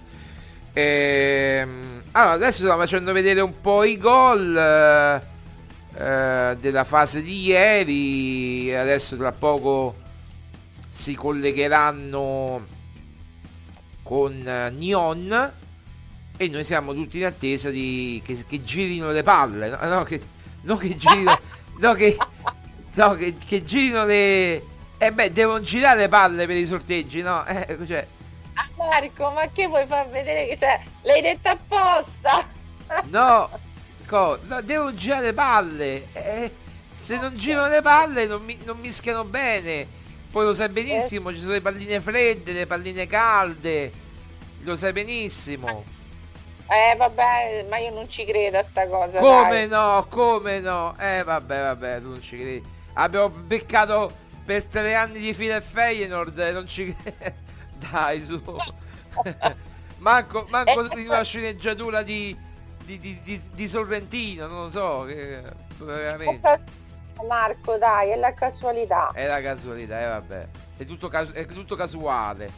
[0.74, 8.74] Ehm, allora, adesso stiamo facendo vedere un po' i gol eh, della fase di ieri.
[8.74, 9.96] Adesso tra poco
[10.90, 12.66] si collegheranno
[14.04, 15.54] con uh, Nyon
[16.42, 20.20] e noi siamo tutti in attesa di che, che girino le palle, no, no che,
[20.62, 21.40] no, che girino,
[21.78, 22.18] no, che,
[22.96, 24.66] no, che, che girino le...
[24.98, 27.46] Eh beh, devono girare le palle per i sorteggi, no?
[27.46, 28.08] Eh, cioè...
[28.56, 32.44] Ah, Marco, ma che vuoi far vedere che cioè, l'hai detta apposta?
[33.06, 33.50] no,
[34.08, 36.08] co, no, devono girare le palle.
[36.14, 36.52] Eh,
[36.96, 39.88] se non girano le palle non, mi, non mischiano bene.
[40.32, 41.36] Poi lo sai benissimo, eh.
[41.36, 43.92] ci sono le palline fredde, le palline calde.
[44.62, 46.00] Lo sai benissimo.
[46.72, 49.20] Eh vabbè, ma io non ci credo a sta cosa.
[49.20, 49.68] Come dai.
[49.68, 50.08] no?
[50.10, 50.96] Come no?
[50.98, 52.64] Eh vabbè, vabbè, tu non ci credi.
[52.94, 54.10] Abbiamo beccato
[54.46, 57.36] per tre anni di fila il Feyenoord, non ci credi.
[57.92, 58.42] Dai, su.
[59.98, 62.38] manco manco eh, in una sceneggiatura di,
[62.86, 65.44] di, di, di, Sorrentino, non lo so, che,
[65.78, 66.58] veramente.
[67.28, 69.12] Marco, dai, è la casualità.
[69.14, 70.48] È la casualità, eh, vabbè.
[70.78, 72.50] È tutto, casu- è tutto casuale.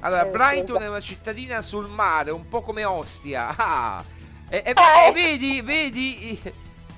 [0.00, 3.54] Allora, Eh, Brighton è una cittadina sul mare, un po' come Ostia.
[3.56, 4.04] Ah,
[4.48, 5.08] e, e- Eh.
[5.08, 6.40] e vedi, vedi,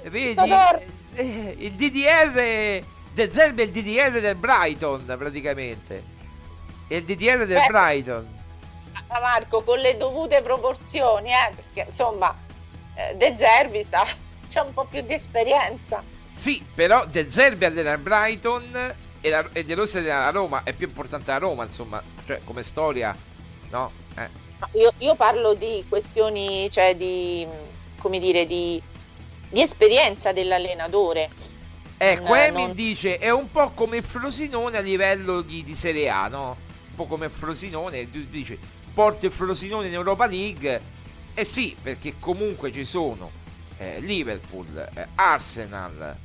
[0.04, 0.82] vedi, Todor.
[1.14, 6.02] eh, il DDR del Zerbe è il DDR del Brighton, praticamente.
[6.86, 7.66] È il DDR del Eh.
[7.68, 8.38] Brighton.
[9.08, 12.36] Ma Marco, con le dovute proporzioni, eh, perché insomma,
[12.94, 14.04] eh, De Zerbi sta,
[14.48, 16.02] c'è un po' più di esperienza.
[16.32, 20.62] Sì, però De Zerbi allena Brighton e, la, e De Rossi allena la Roma.
[20.62, 23.16] È più importante la Roma, insomma, cioè come storia,
[23.70, 23.92] no?
[24.16, 24.28] Eh.
[24.60, 27.46] No, Io, io parlo di questioni, cioè di,
[27.98, 28.80] come dire, di,
[29.48, 31.30] di esperienza dell'allenatore.
[31.96, 36.08] Ecco, Non- Emil non- dice è un po' come Frosinone a livello di, di Serie
[36.08, 36.56] A, no?
[36.90, 38.58] Un po' come Frosinone, tu dici
[38.92, 40.98] porti il Frosinone in Europa League.
[41.34, 43.30] Eh sì, perché comunque ci sono
[43.78, 46.16] eh, Liverpool, eh, Arsenal,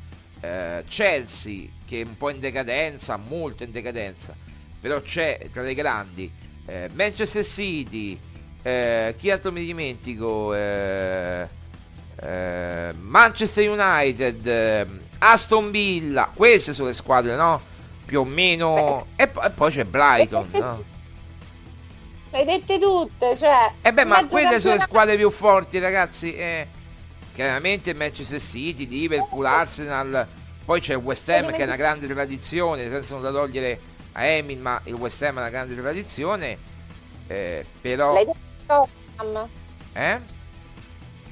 [0.45, 4.35] eh, Chelsea, che è un po' in decadenza, molto in decadenza,
[4.80, 6.31] però c'è tra le grandi
[6.65, 8.19] eh, Manchester City,
[8.61, 10.53] eh, chi altro mi dimentico?
[10.53, 11.47] Eh,
[12.22, 14.88] eh, Manchester United, eh,
[15.19, 17.61] Aston Villa, queste sono le squadre, no?
[18.05, 19.07] Più o meno.
[19.15, 20.84] E, po- e poi c'è Brighton, no?
[22.31, 23.72] Le hai dette tutte, cioè...
[23.81, 26.35] E beh, ma quelle sono le squadre più forti, ragazzi.
[26.35, 26.67] Eh,
[27.35, 30.25] chiaramente Manchester City, Liverpool, Arsenal.
[30.63, 33.79] Poi c'è il West Ham che è una grande tradizione, senza nulla togliere
[34.13, 36.57] a Emil, ma il West Ham è una grande tradizione.
[37.27, 38.13] Eh, però.
[38.13, 39.49] L'hai detto Tottenham?
[39.93, 40.19] Eh?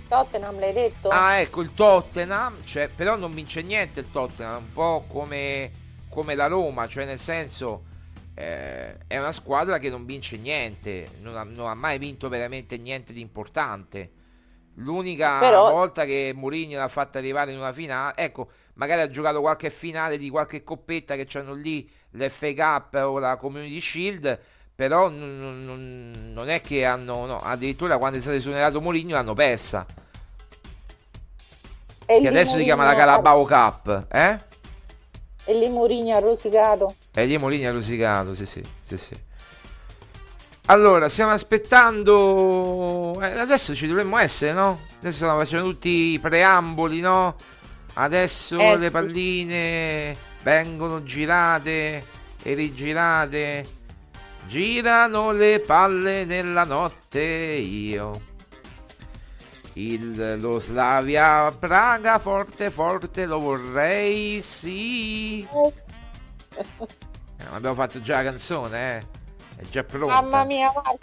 [0.09, 1.09] Tottenham l'hai detto?
[1.09, 5.71] Ah, ecco il Tottenham, cioè, però non vince niente il Tottenham, un po' come,
[6.09, 7.85] come la Roma, cioè nel senso
[8.35, 12.77] eh, è una squadra che non vince niente, non ha, non ha mai vinto veramente
[12.77, 14.11] niente di importante.
[14.77, 19.39] L'unica Però- volta che Mourinho l'ha fatta arrivare in una finale, ecco, magari ha giocato
[19.41, 24.39] qualche finale di qualche coppetta che c'hanno lì l'FA Cup o la Community Shield,
[24.73, 29.33] però non, non- non- è che hanno, no, addirittura quando è stato esonerato Mourinho l'hanno
[29.35, 29.85] persa
[32.05, 34.39] E che adesso si chiama la Mourinho- Carabao Cup, eh?
[35.45, 36.95] E lì Mourinho ha rosicato.
[37.13, 39.15] E lì Molini ha rosicato, sì, sì, sì, sì.
[40.67, 43.19] Allora, stiamo aspettando.
[43.21, 44.79] eh, adesso ci dovremmo essere, no?
[44.99, 47.35] Adesso stanno facendo tutti i preamboli, no?
[47.95, 52.03] Adesso Eh, le palline vengono girate
[52.41, 53.81] e rigirate.
[54.47, 58.31] Girano le palle nella notte io.
[59.73, 65.41] Il, lo Slavia Praga forte forte lo vorrei, sì.
[65.41, 65.73] Eh,
[67.51, 69.21] abbiamo fatto già la canzone, eh.
[69.63, 70.21] È già pronta.
[70.21, 70.97] Mamma mia, Marco,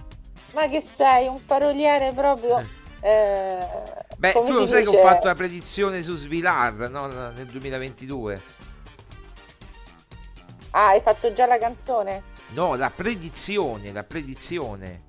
[0.53, 1.27] ma che sei?
[1.29, 2.59] Un paroliere proprio...
[3.01, 3.67] eh,
[4.19, 7.07] Beh, come tu lo sai che ho fatto la predizione su Svilar, no?
[7.07, 8.41] Nel 2022.
[10.73, 12.23] Ah, hai fatto già la canzone?
[12.51, 15.03] No, la predizione, la predizione.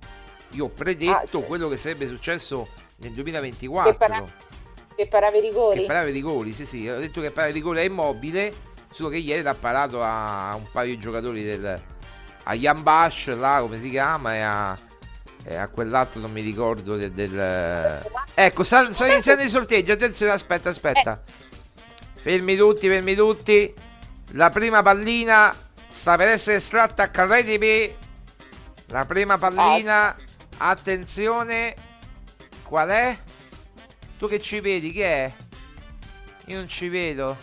[0.51, 2.67] Io ho predetto Ah, quello che sarebbe successo
[2.97, 3.95] nel Che 2024.
[3.95, 4.23] para-
[4.95, 5.81] Che parava i rigori?
[5.81, 6.87] Che parava i rigori, sì, sì.
[6.87, 8.53] Ho detto che parava i rigori è immobile,
[8.91, 11.81] solo che ieri l'ha parato a un paio di giocatori del...
[12.43, 14.77] A Jan Bash, là, come si chiama, e a,
[15.43, 17.11] e a quell'altro non mi ricordo del...
[17.11, 21.21] del- Ecco, sta, sta iniziando il sorteggio, attenzione, aspetta, aspetta.
[22.15, 23.73] Fermi tutti, fermi tutti.
[24.33, 25.55] La prima pallina
[25.89, 27.93] sta per essere estratta, credimi.
[28.87, 30.15] La prima pallina,
[30.57, 31.75] attenzione.
[32.63, 33.17] Qual è?
[34.17, 34.91] Tu che ci vedi?
[34.91, 35.31] Chi è?
[36.45, 37.35] Io non ci vedo.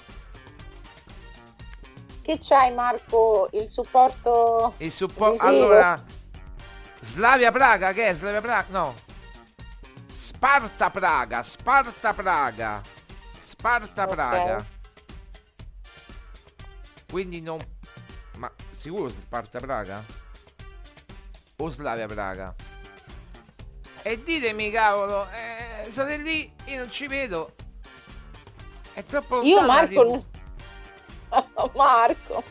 [2.28, 3.48] Che c'hai Marco?
[3.52, 4.74] Il supporto...
[4.76, 5.46] Il supporto.
[5.46, 6.04] Allora.
[7.00, 8.12] Slavia Praga, che è?
[8.12, 8.66] Slavia Praga?
[8.68, 8.94] No.
[10.12, 12.82] Sparta Praga, Sparta Praga.
[13.40, 14.08] Sparta Ok.
[14.10, 14.66] Praga.
[17.10, 17.60] Quindi non.
[18.36, 20.04] Ma sicuro Sparta Praga?
[21.56, 22.54] O Slavia Praga?
[24.02, 27.54] E ditemi, cavolo, eh, state lì, io non ci vedo.
[28.92, 30.04] È troppo Io Marco...
[30.04, 30.36] TV.
[31.74, 32.42] Marco...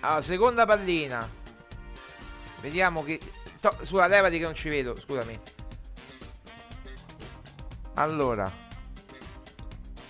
[0.00, 1.28] Allora, seconda pallina.
[2.60, 3.20] Vediamo che.
[3.60, 5.38] to- sulla levati che non ci vedo, scusami.
[7.94, 8.50] Allora.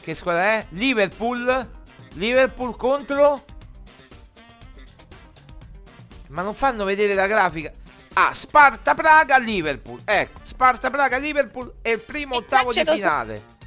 [0.00, 0.66] Che squadra è?
[0.70, 1.70] Liverpool.
[2.14, 3.44] Liverpool contro.
[6.28, 7.72] Ma non fanno vedere la grafica.
[8.12, 10.00] Ah, Sparta Praga Liverpool.
[10.04, 13.58] Ecco, Sparta Praga Liverpool è il primo ottavo di lo so- finale.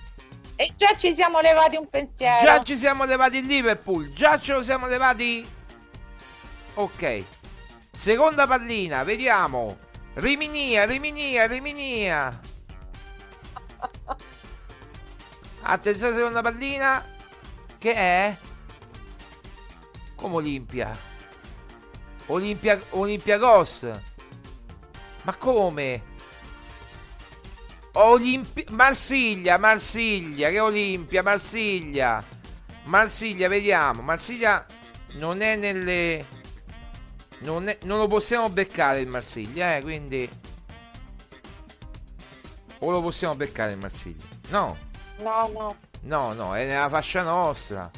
[0.56, 2.46] E già ci siamo levati un pensiero.
[2.46, 5.48] Già ci siamo levati il Liverpool, già ce lo siamo levati.
[6.76, 7.24] Ok.
[7.92, 9.78] Seconda pallina, vediamo.
[10.16, 12.40] Riminia, Riminia, Riminia.
[15.62, 17.04] Attenzione, seconda pallina.
[17.78, 18.38] Che è?
[20.16, 20.96] Come Olimpia?
[22.28, 23.90] Olimpia, Olympiacos.
[25.24, 26.12] Ma come?
[27.96, 32.24] Olimpi- Marsiglia, Marsiglia, che Olimpia, Marsiglia.
[32.86, 34.02] Marsiglia, vediamo.
[34.02, 34.66] Marsiglia
[35.14, 36.26] non è nelle...
[37.40, 37.78] Non, è...
[37.84, 40.30] non lo possiamo beccare il Marsiglia, eh, quindi...
[42.80, 44.26] O lo possiamo beccare il Marsiglia?
[44.50, 44.76] No.
[45.20, 45.78] No, no.
[46.02, 47.90] No, no, è nella fascia nostra.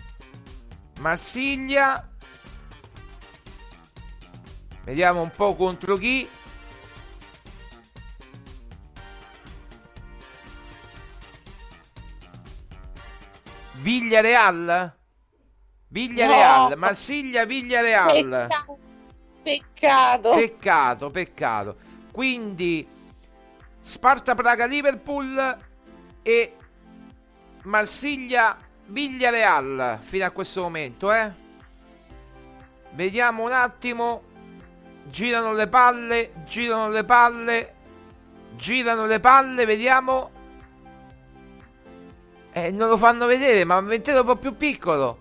[1.00, 2.08] Marsiglia.
[4.84, 6.28] Vediamo un po' contro chi.
[13.86, 14.98] Villareal?
[15.90, 16.76] Villareal, No.
[16.78, 18.48] Marsiglia Villareal.
[18.48, 18.80] Peccato.
[19.44, 20.30] Peccato.
[20.34, 21.76] Peccato, peccato.
[22.12, 22.88] Quindi
[23.80, 25.58] Sparta Praga Liverpool
[26.24, 26.56] e
[27.66, 28.58] Marsiglia
[28.88, 31.32] Villareal fino a questo momento, eh.
[32.94, 34.24] Vediamo un attimo.
[35.08, 37.74] Girano le palle, girano le palle.
[38.56, 40.32] Girano le palle, vediamo.
[42.58, 45.18] Eh, non lo fanno vedere, ma mettete un po' più piccolo.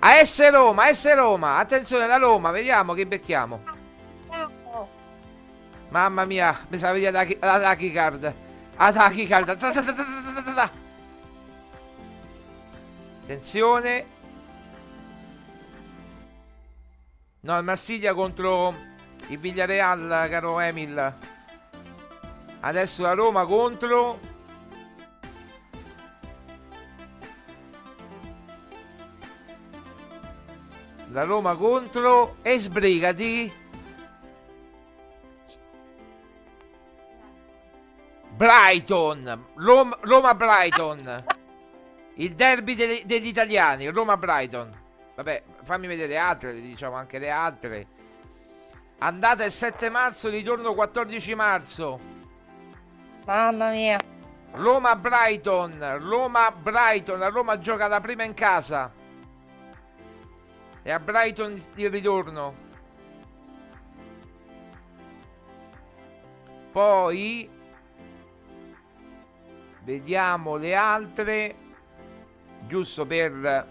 [0.00, 1.56] AS Roma, AS Roma.
[1.56, 3.62] Attenzione, la Roma, vediamo che becchiamo.
[5.88, 8.34] Mamma mia, mi sa vedere la, tachicard.
[8.76, 9.46] La tachicard.
[9.46, 10.04] Ta- ta- ta- ta- ta-
[10.34, 10.70] ta- ta- ta.
[13.22, 14.04] Attenzione.
[17.40, 18.74] No, il Marsiglia contro
[19.28, 21.14] il Villareal, caro Emil.
[22.60, 24.27] Adesso la Roma contro
[31.10, 33.52] La Roma contro e sbrigati.
[38.36, 41.24] Brighton, Rom- Roma-Brighton.
[42.14, 44.76] Il derby degli, degli italiani, Roma-Brighton.
[45.16, 47.86] Vabbè, fammi vedere altre, diciamo anche le altre.
[48.98, 51.98] Andata il 7 marzo, ritorno 14 marzo.
[53.24, 53.98] Mamma mia.
[54.52, 57.18] Roma-Brighton, Roma-Brighton.
[57.18, 58.92] La Roma gioca la prima in casa.
[60.88, 62.54] E a Brighton il ritorno.
[66.72, 67.46] Poi
[69.84, 71.54] vediamo le altre.
[72.66, 73.66] Giusto per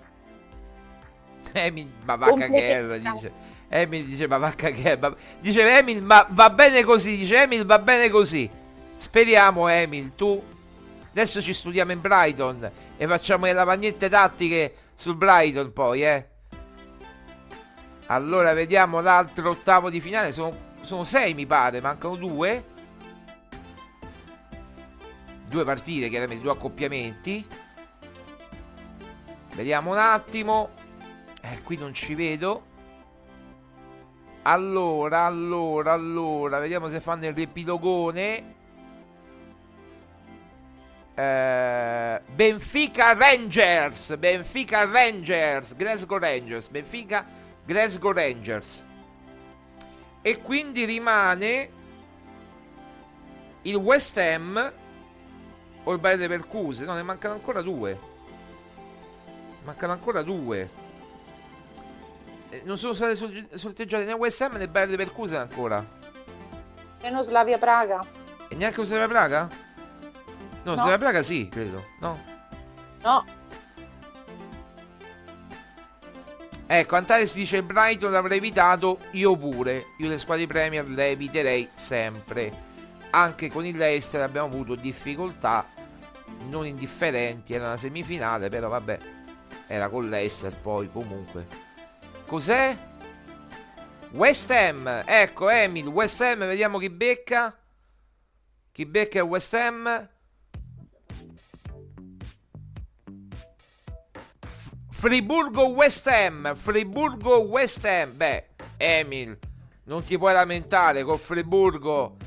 [1.54, 3.32] Emil Bavacca Guerra dice.
[3.68, 5.16] Emil dice Bavacca Guerra.
[5.40, 7.18] Dice Emil, ma va bene così.
[7.18, 8.48] Dice Emil, va bene così.
[8.96, 10.40] Speriamo, Emil, tu.
[11.10, 16.36] Adesso ci studiamo in Brighton e facciamo le lavagnette tattiche sul Brighton poi, eh.
[18.08, 20.32] Allora vediamo l'altro ottavo di finale.
[20.32, 21.82] Sono, sono sei, mi pare.
[21.82, 22.76] Mancano due.
[25.46, 27.46] Due partite, chiaramente, due accoppiamenti.
[29.56, 30.70] Vediamo un attimo.
[31.42, 32.64] Eh, qui non ci vedo.
[34.44, 36.60] Allora, allora, allora.
[36.60, 38.56] Vediamo se fanno il riepilogone.
[41.14, 44.16] Eh, Benfica Rangers.
[44.16, 45.76] Benfica Rangers.
[45.76, 46.70] Glasgow Rangers.
[46.70, 48.84] Benfica Glasgow Rangers.
[50.22, 51.70] E quindi rimane
[53.64, 54.74] il West Ham
[55.84, 56.86] o il Bayer Leverkusen.
[56.86, 58.00] No, ne mancano ancora due.
[59.64, 60.70] Mancano ancora due.
[62.50, 63.16] Eh, Non sono state
[63.58, 65.86] sorteggiate né West Ham né Bayer Leverkusen ancora.
[67.02, 68.06] Meno Slavia Praga.
[68.48, 69.50] E neanche Slavia Praga?
[70.64, 70.76] No, No.
[70.76, 71.86] Slavia Praga sì, credo.
[72.00, 72.18] No.
[73.04, 73.26] No.
[76.70, 79.86] Ecco, Antares dice Brighton l'avrei evitato, io pure.
[80.00, 82.66] Io le squadre Premier le eviterei sempre.
[83.12, 85.66] Anche con il Leicester abbiamo avuto difficoltà
[86.50, 88.98] non indifferenti, era una semifinale, però vabbè,
[89.68, 91.48] era con Leicester poi comunque.
[92.26, 92.78] Cos'è?
[94.12, 97.58] West Ham, ecco Emil, West Ham, vediamo chi becca.
[98.72, 100.10] Chi becca è West Ham.
[104.98, 108.18] Friburgo West Ham, Friburgo West Ham.
[108.18, 108.48] Beh,
[108.78, 109.38] Emil,
[109.84, 112.18] non ti puoi lamentare con Friburgo.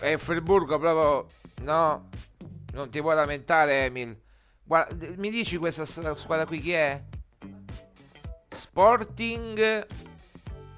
[0.00, 1.26] E Friburgo proprio
[1.62, 2.10] no.
[2.74, 4.20] Non ti puoi lamentare, Emil.
[4.64, 7.02] Guarda, mi dici questa squadra qui chi è?
[8.50, 9.86] Sporting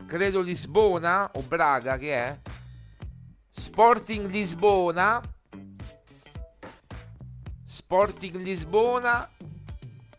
[0.07, 2.39] credo Lisbona o Braga che è?
[3.51, 5.21] Sporting Lisbona.
[7.67, 9.29] Sporting Lisbona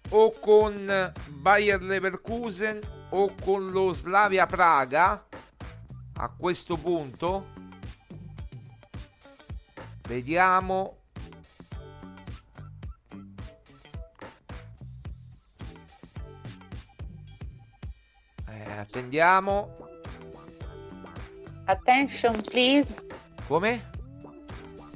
[0.09, 2.79] o con Bayer Leverkusen
[3.11, 5.25] o con lo Slavia Praga
[6.17, 7.47] a questo punto
[10.07, 10.97] vediamo
[18.47, 19.77] eh, attendiamo
[21.65, 22.99] attention please
[23.47, 23.87] come?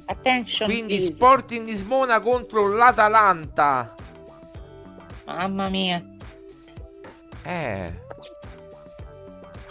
[0.06, 1.12] attention quindi please.
[1.12, 3.94] Sporting Lisbona contro l'Atalanta
[5.26, 6.02] Mamma mia.
[7.42, 8.02] Eh.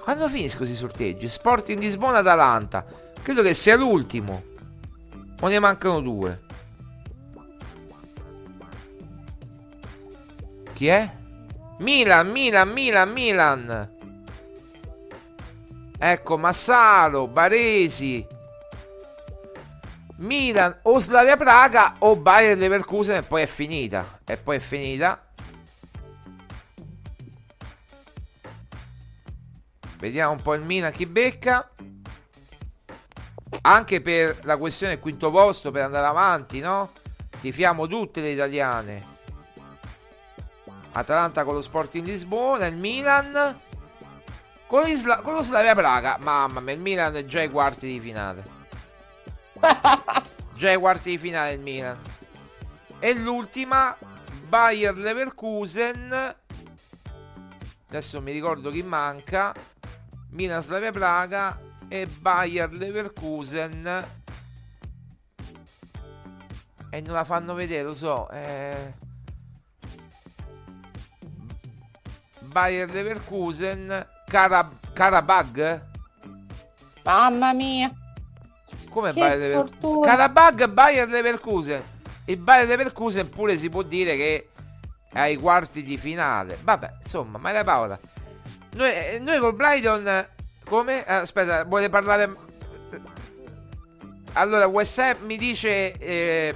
[0.02, 1.30] Quando finiscono questi sorteggi?
[1.30, 2.86] Sporting Lisbona Atalanta.
[3.22, 4.44] Credo che sia l'ultimo.
[5.40, 6.42] O ne mancano due.
[10.74, 11.10] Chi è?
[11.80, 13.90] Milan, Milan, Milan, Milan.
[15.98, 18.28] Ecco, Massaro, Baresi.
[20.18, 24.20] Milan o Slavia Praga o Bayern Leverkusen e poi è finita.
[24.26, 25.22] E poi è finita.
[30.04, 31.70] Vediamo un po' il Milan chi becca.
[33.62, 36.92] Anche per la questione del quinto posto per andare avanti, no?
[37.40, 39.06] Tifiamo tutte le italiane.
[40.92, 43.62] Atalanta con lo Sporting Lisbona, il Milan
[44.68, 46.18] con, Isla- con lo Slavia Praga.
[46.20, 48.44] Mamma mia, il Milan è già ai quarti di finale.
[50.54, 51.98] già ai quarti di finale il Milan.
[53.00, 53.98] E l'ultima
[54.50, 56.36] Bayer Leverkusen.
[57.88, 59.72] Adesso mi ricordo chi manca.
[60.34, 64.08] Milan Slavia Praga e Bayer Leverkusen.
[66.90, 68.30] E non la fanno vedere, lo so.
[68.32, 68.94] Eh...
[72.40, 74.08] Bayer Leverkusen.
[74.28, 75.82] Karab- Karabag?
[77.04, 77.92] Mamma mia.
[78.90, 80.04] Come Che Bayer Leverkusen?
[80.04, 81.84] Karabag Bayer Leverkusen.
[82.26, 84.50] Il Bayer Leverkusen pure si può dire che
[85.12, 86.58] è ai quarti di finale.
[86.62, 88.00] Vabbè, insomma, Maria Paola.
[88.76, 90.28] Noi, eh, noi col Brighton.
[90.66, 91.06] Come?
[91.06, 92.36] Eh, aspetta, vuole parlare.
[94.34, 94.66] Allora,
[95.00, 95.94] Ham mi dice.
[95.98, 96.56] Eh,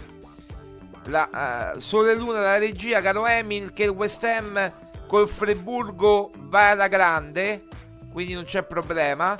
[1.05, 4.71] la, eh, Sole Luna dalla regia, caro Emil, che il West Ham
[5.07, 7.63] col Friburgo va alla grande.
[8.11, 9.37] Quindi non c'è problema.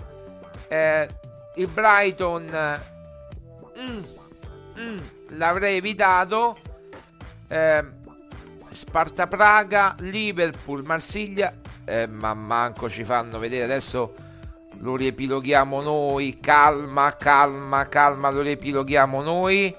[0.68, 1.08] Eh,
[1.56, 2.80] il Brighton.
[3.80, 4.04] mm,
[4.80, 4.98] mm,
[5.30, 6.58] l'avrei evitato.
[7.48, 7.84] Eh,
[8.70, 11.54] Sparta Praga, Liverpool, Marsiglia.
[11.90, 14.14] Eh, ma manco ci fanno vedere adesso
[14.80, 16.38] lo riepiloghiamo noi.
[16.40, 19.74] Calma, calma, calma, lo riepiloghiamo noi.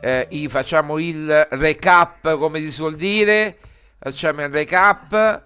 [0.00, 3.58] Eh, facciamo il recap, come si suol dire.
[3.98, 5.42] Facciamo il recap.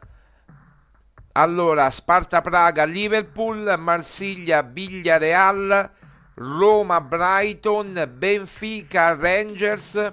[1.33, 5.91] Allora, Sparta Praga, Liverpool, Marsiglia, Villarreal,
[6.35, 10.13] Roma, Brighton, Benfica, Rangers,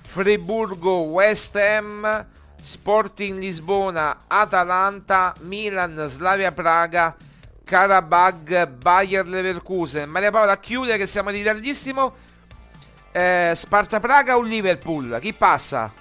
[0.00, 2.26] Friburgo, West Ham,
[2.66, 7.14] Sporting Lisbona, Atalanta, Milan, Slavia Praga,
[7.62, 10.10] Karabag, Bayer Leverkusen.
[10.10, 12.12] Maria Paola, a chiudere che siamo in ritardissimo.
[13.12, 15.16] Eh, Sparta Praga o Liverpool?
[15.20, 15.92] Chi passa?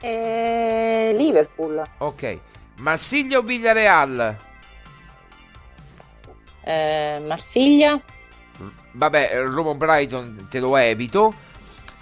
[0.00, 1.82] Eh, Liverpool.
[1.98, 2.38] Ok.
[2.78, 4.36] Marsiglia o Villarreal?
[6.62, 8.00] Eh, Marsiglia.
[8.92, 11.34] Vabbè, Roma Brighton te lo evito.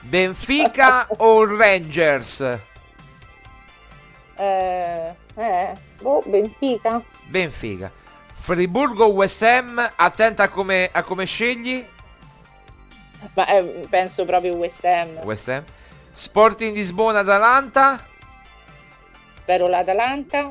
[0.00, 2.40] Benfica o Rangers?
[4.36, 7.02] Eh, eh, boh, Benfica.
[7.26, 7.92] Benfica.
[8.34, 9.92] Friburgo o West Ham?
[9.96, 11.86] Attenta a come, a come scegli.
[13.34, 15.18] Ma eh, penso proprio West Ham.
[15.24, 15.64] West Ham.
[16.14, 18.02] Sporting Lisbona Atalanta.
[19.36, 20.48] Spero l'Atalanta.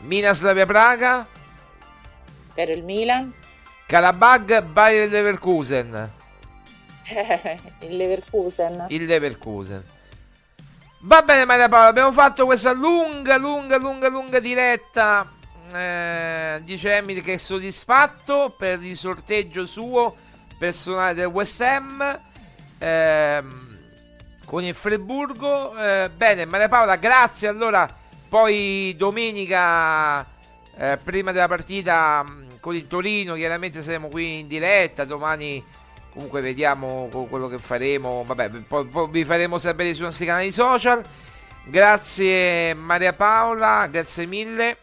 [0.00, 1.26] Milan Slavia Praga.
[2.50, 3.32] Spero il Milan.
[3.86, 6.16] Karabag Bayer Leverkusen.
[7.80, 8.86] il Leverkusen.
[8.88, 9.82] Il Leverkusen.
[11.00, 15.30] Va bene Maria Paola, abbiamo fatto questa lunga, lunga, lunga, lunga diretta.
[15.72, 20.16] Eh, dice Emily che è soddisfatto per il sorteggio suo
[20.58, 22.20] personale del West Ham.
[22.78, 23.66] ehm,
[24.44, 25.76] con il Friburgo.
[25.76, 27.48] Eh, bene, Maria Paola, grazie.
[27.48, 27.88] Allora,
[28.28, 30.26] poi domenica,
[30.76, 35.04] eh, prima della partita mh, con il Torino, chiaramente saremo qui in diretta.
[35.04, 35.62] Domani,
[36.18, 38.24] comunque, vediamo quello che faremo.
[38.26, 41.00] Vabbè, poi, poi vi faremo sapere sui nostri canali social.
[41.64, 44.78] Grazie, Maria Paola, grazie mille.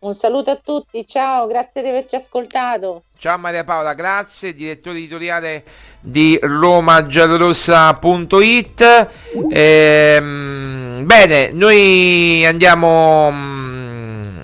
[0.00, 3.02] Un saluto a tutti, ciao, grazie di averci ascoltato.
[3.18, 5.62] Ciao Maria Paola, grazie, direttore editoriale
[6.00, 9.08] di romagiallorossa.it.
[9.50, 14.38] Ehm, bene, noi andiamo mm,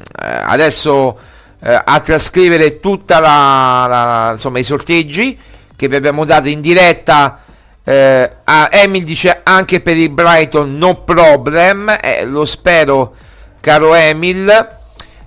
[0.45, 1.19] adesso
[1.59, 7.43] eh, a trascrivere tutta la, la- insomma, i sorteggi che vi abbiamo dato in diretta.
[7.85, 13.15] Eh, a Emil dice anche per il Brighton no problem, eh, lo spero
[13.61, 14.75] caro Emil.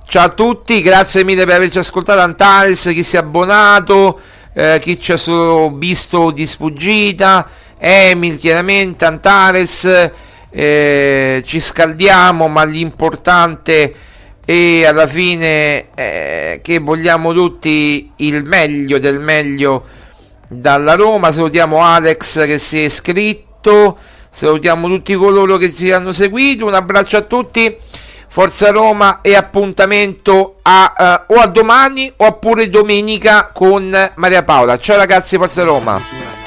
[0.05, 2.19] Ciao a tutti, grazie mille per averci ascoltato.
[2.19, 4.19] Antares, chi si è abbonato,
[4.53, 7.47] eh, chi ci ha solo visto di sfuggita,
[7.77, 10.11] Emil, chiaramente, Antares.
[10.51, 13.93] eh, ci scaldiamo, ma l'importante
[14.45, 19.85] e alla fine eh, che vogliamo tutti il meglio del meglio
[20.49, 21.31] dalla Roma.
[21.31, 23.97] Salutiamo Alex che si è iscritto,
[24.29, 26.65] salutiamo tutti coloro che ci hanno seguito.
[26.65, 27.73] Un abbraccio a tutti.
[28.31, 34.77] Forza Roma e appuntamento a, uh, o a domani oppure domenica con Maria Paola.
[34.77, 36.38] Ciao ragazzi, Forza Roma.